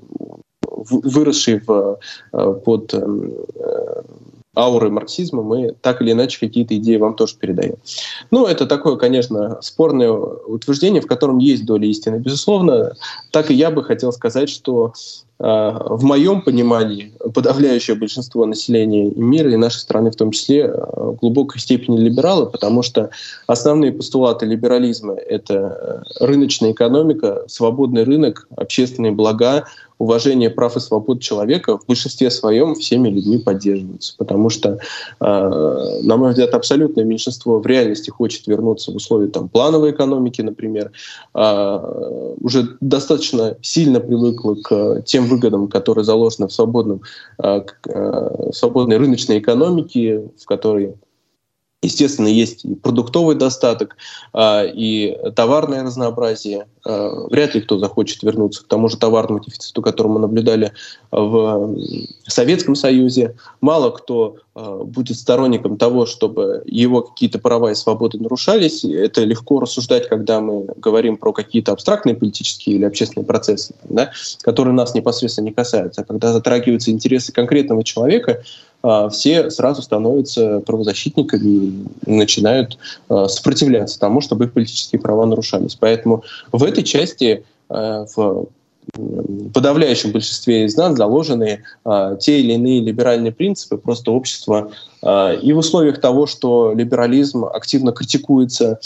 [0.90, 1.98] выросшие в,
[2.32, 4.02] э, под эм, э,
[4.56, 7.76] ауры марксизма, мы так или иначе какие-то идеи вам тоже передаем.
[8.30, 12.94] Ну, это такое, конечно, спорное утверждение, в котором есть доля истины, безусловно.
[13.30, 14.94] Так и я бы хотел сказать, что
[15.38, 20.72] э, в моем понимании подавляющее большинство населения мира, и нашей страны в том числе, э,
[20.72, 23.10] в глубокой степени либералы, потому что
[23.46, 29.66] основные постулаты либерализма— это рыночная экономика, свободный рынок, общественные блага,
[29.98, 34.14] уважение прав и свобод человека в большинстве своем всеми людьми поддерживаются.
[34.18, 34.78] Потому что,
[35.20, 40.42] э, на мой взгляд, абсолютное меньшинство в реальности хочет вернуться в условия там, плановой экономики,
[40.42, 40.92] например,
[41.34, 47.00] э, уже достаточно сильно привыкло к тем выгодам, которые заложены в, свободном,
[47.42, 50.94] э, э, свободной рыночной экономике, в которой
[51.86, 53.96] Естественно, есть и продуктовый достаток,
[54.32, 56.66] а, и товарное разнообразие.
[56.84, 60.72] А, вряд ли кто захочет вернуться к тому же товарному дефициту, который мы наблюдали
[61.12, 61.76] в
[62.26, 63.36] Советском Союзе.
[63.60, 68.84] Мало кто а, будет сторонником того, чтобы его какие-то права и свободы нарушались.
[68.84, 74.10] Это легко рассуждать, когда мы говорим про какие-то абстрактные политические или общественные процессы, да,
[74.42, 76.00] которые нас непосредственно не касаются.
[76.00, 78.42] А когда затрагиваются интересы конкретного человека,
[79.10, 82.78] все сразу становятся правозащитниками и начинают
[83.08, 85.74] а, сопротивляться тому, чтобы их политические права нарушались.
[85.74, 86.22] Поэтому
[86.52, 88.46] в этой части а, в
[89.52, 91.64] подавляющем большинстве из нас заложены
[92.20, 94.70] те или иные либеральные принципы просто общества.
[95.02, 98.78] и в условиях того, что либерализм активно критикуется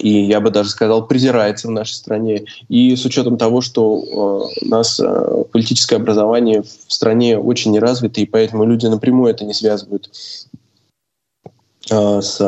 [0.00, 2.44] и я бы даже сказал, презирается в нашей стране.
[2.68, 8.20] И с учетом того, что э, у нас э, политическое образование в стране очень неразвито,
[8.20, 10.10] и поэтому люди напрямую это не связывают
[11.90, 12.40] э, с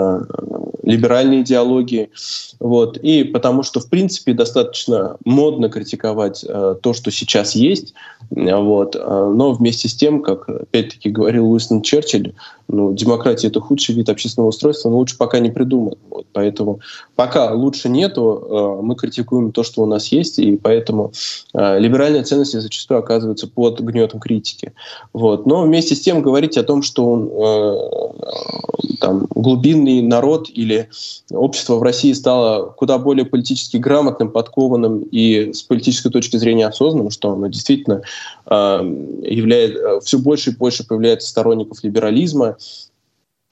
[0.83, 2.11] либеральной идеологией.
[2.59, 2.97] Вот.
[2.97, 7.93] И потому что, в принципе, достаточно модно критиковать э, то, что сейчас есть,
[8.31, 8.95] вот.
[8.95, 12.33] но вместе с тем, как опять-таки говорил Уинстон Черчилль,
[12.69, 15.95] ну, демократия— это худший вид общественного устройства, но лучше пока не придуман.
[16.11, 16.27] Вот.
[16.33, 16.81] Поэтому
[17.17, 21.13] пока лучше нету, э, мы критикуем то, что у нас есть, и поэтому
[21.55, 24.73] э, либеральные ценности зачастую оказываются под гнетом критики.
[25.13, 25.47] Вот.
[25.47, 30.89] Но вместе с тем говорить о том, что он, э, там, глубинный народ или
[31.31, 37.11] общество в России стало куда более политически грамотным, подкованным и с политической точки зрения осознанным,
[37.11, 38.03] что оно действительно
[38.49, 42.52] является, все больше и больше появляется сторонников либерализма,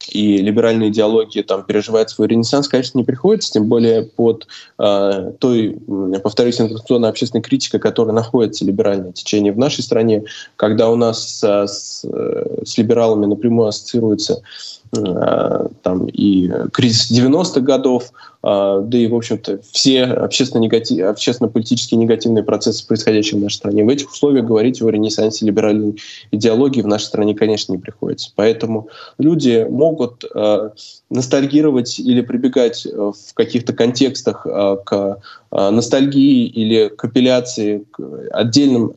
[0.08, 4.46] и либеральная идеология там переживает свой ренессанс, конечно, не приходится, тем более под
[4.78, 5.76] э, той,
[6.22, 10.24] повторюсь, информационной общественной критикой, которая находится либеральное течение в нашей стране,
[10.56, 18.10] когда у нас э, с, с либералами напрямую ассоциируется Э, там и кризис 90-х годов,
[18.42, 23.84] э, да и, в общем-то, все общественно-политические общественно негативные процессы, происходящие в нашей стране.
[23.84, 25.96] В этих условиях говорить о ренессансе либеральной
[26.32, 28.32] идеологии в нашей стране, конечно, не приходится.
[28.34, 28.88] Поэтому
[29.18, 30.70] люди могут э,
[31.08, 35.18] ностальгировать или прибегать в каких-то контекстах к
[35.50, 38.94] ностальгии или к апелляции к отдельным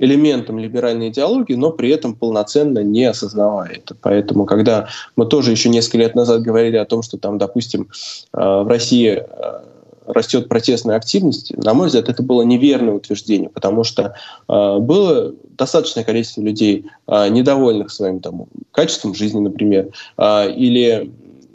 [0.00, 3.94] элементом либеральной идеологии, но при этом полноценно не осознавая это.
[4.00, 7.88] Поэтому, когда мы тоже еще несколько лет назад говорили о том, что там, допустим,
[8.32, 9.60] э, в России э,
[10.06, 14.14] растет протестная активность, на мой взгляд, это было неверное утверждение, потому что
[14.48, 21.12] э, было достаточное количество людей, э, недовольных своим там, качеством жизни, например, э, или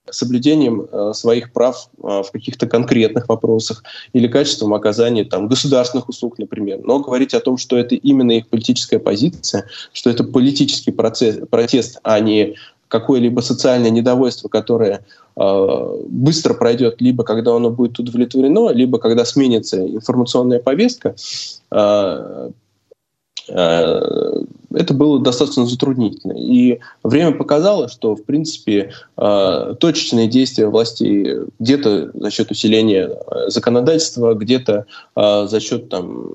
[0.10, 3.84] соблюдением э, своих прав э, в каких-то конкретных вопросах
[4.14, 6.80] или качеством оказания там, государственных услуг, например.
[6.84, 12.00] Но говорить о том, что это именно их политическая позиция, что это политический процесс, протест,
[12.04, 12.56] а не
[12.88, 19.86] какое-либо социальное недовольство, которое э, быстро пройдет, либо когда оно будет удовлетворено, либо когда сменится
[19.86, 21.16] информационная повестка,
[21.72, 22.52] э,
[23.48, 26.34] это было достаточно затруднительно.
[26.34, 33.50] И время показало, что, в принципе, э, точечные действия властей где-то за счет усиления э,
[33.50, 34.86] законодательства, где-то
[35.16, 36.30] э, за счет там,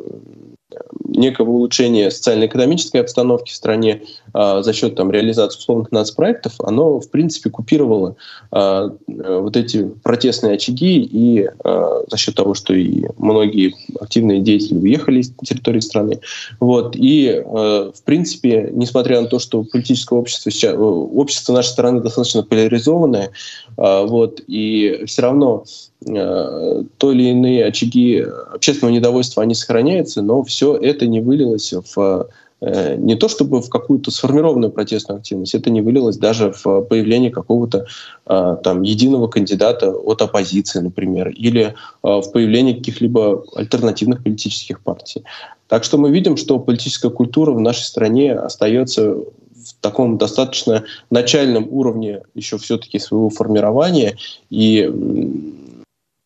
[1.04, 4.02] некого улучшения социально-экономической обстановки в стране
[4.32, 8.16] а, за счет там, реализации условных нацпроектов, оно, в принципе, купировало
[8.50, 14.78] а, вот эти протестные очаги, и а, за счет того, что и многие активные деятели
[14.78, 16.20] уехали с территории страны.
[16.58, 22.00] Вот, и, а, в принципе, несмотря на то, что политическое общество, сейчас, общество нашей страны
[22.00, 23.30] достаточно поляризованное,
[23.76, 28.24] а, вот, и все равно а, то или иные очаги
[28.54, 32.28] общественного недовольства, они сохраняются, но все это не вылилось в
[32.60, 37.30] Э, не то чтобы в какую-то сформированную протестную активность, это не вылилось даже в появление
[37.30, 37.86] какого-то
[38.26, 45.24] а, там единого кандидата от оппозиции, например, или в появление каких-либо альтернативных политических партий.
[45.68, 51.68] Так что мы видим, что политическая культура в нашей стране остается в таком достаточно начальном
[51.70, 54.16] уровне еще все-таки своего формирования,
[54.50, 54.90] и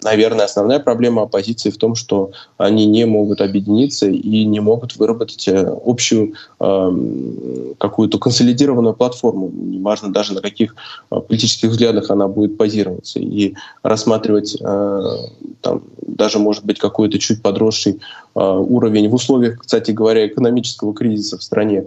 [0.05, 5.49] наверное, основная проблема оппозиции в том, что они не могут объединиться и не могут выработать
[5.49, 10.77] э, общую э, какую-то консолидированную платформу, неважно даже на каких
[11.11, 15.03] э, политических взглядах она будет базироваться, и рассматривать э,
[15.63, 17.95] там, даже, может быть, какой-то чуть подросший
[18.35, 21.85] э, уровень в условиях, кстати говоря, экономического кризиса в стране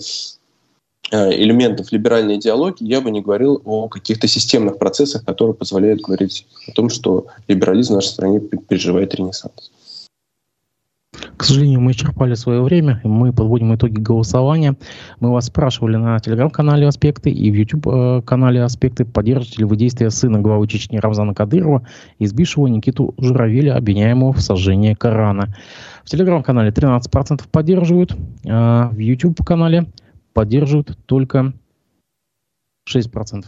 [1.12, 6.72] элементов либеральной идеологии, я бы не говорил о каких-то системных процессах, которые позволяют говорить о
[6.72, 9.72] том, что либерализм в нашей стране переживает ренессанс.
[11.36, 14.76] К сожалению, мы исчерпали свое время, и мы подводим итоги голосования.
[15.20, 20.40] Мы вас спрашивали на телеграм-канале «Аспекты» и в YouTube-канале «Аспекты», поддержите ли вы действия сына
[20.40, 21.88] главы Чечни Рамзана Кадырова,
[22.20, 25.56] избившего Никиту Журавеля, обвиняемого в сожжении Корана.
[26.04, 28.16] В телеграм-канале 13% поддерживают,
[28.48, 29.86] а в YouTube-канале
[30.38, 31.52] поддерживают только
[32.88, 33.46] 6%.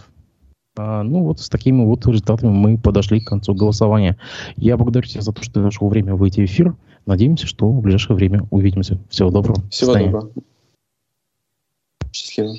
[0.75, 4.17] А, ну вот с такими вот результатами мы подошли к концу голосования.
[4.55, 6.75] Я благодарю тебя за то, что ты нашел время выйти в эфир.
[7.05, 8.97] Надеемся, что в ближайшее время увидимся.
[9.07, 9.61] Всего доброго.
[9.69, 10.31] Всего доброго.
[12.11, 12.55] Счастливо.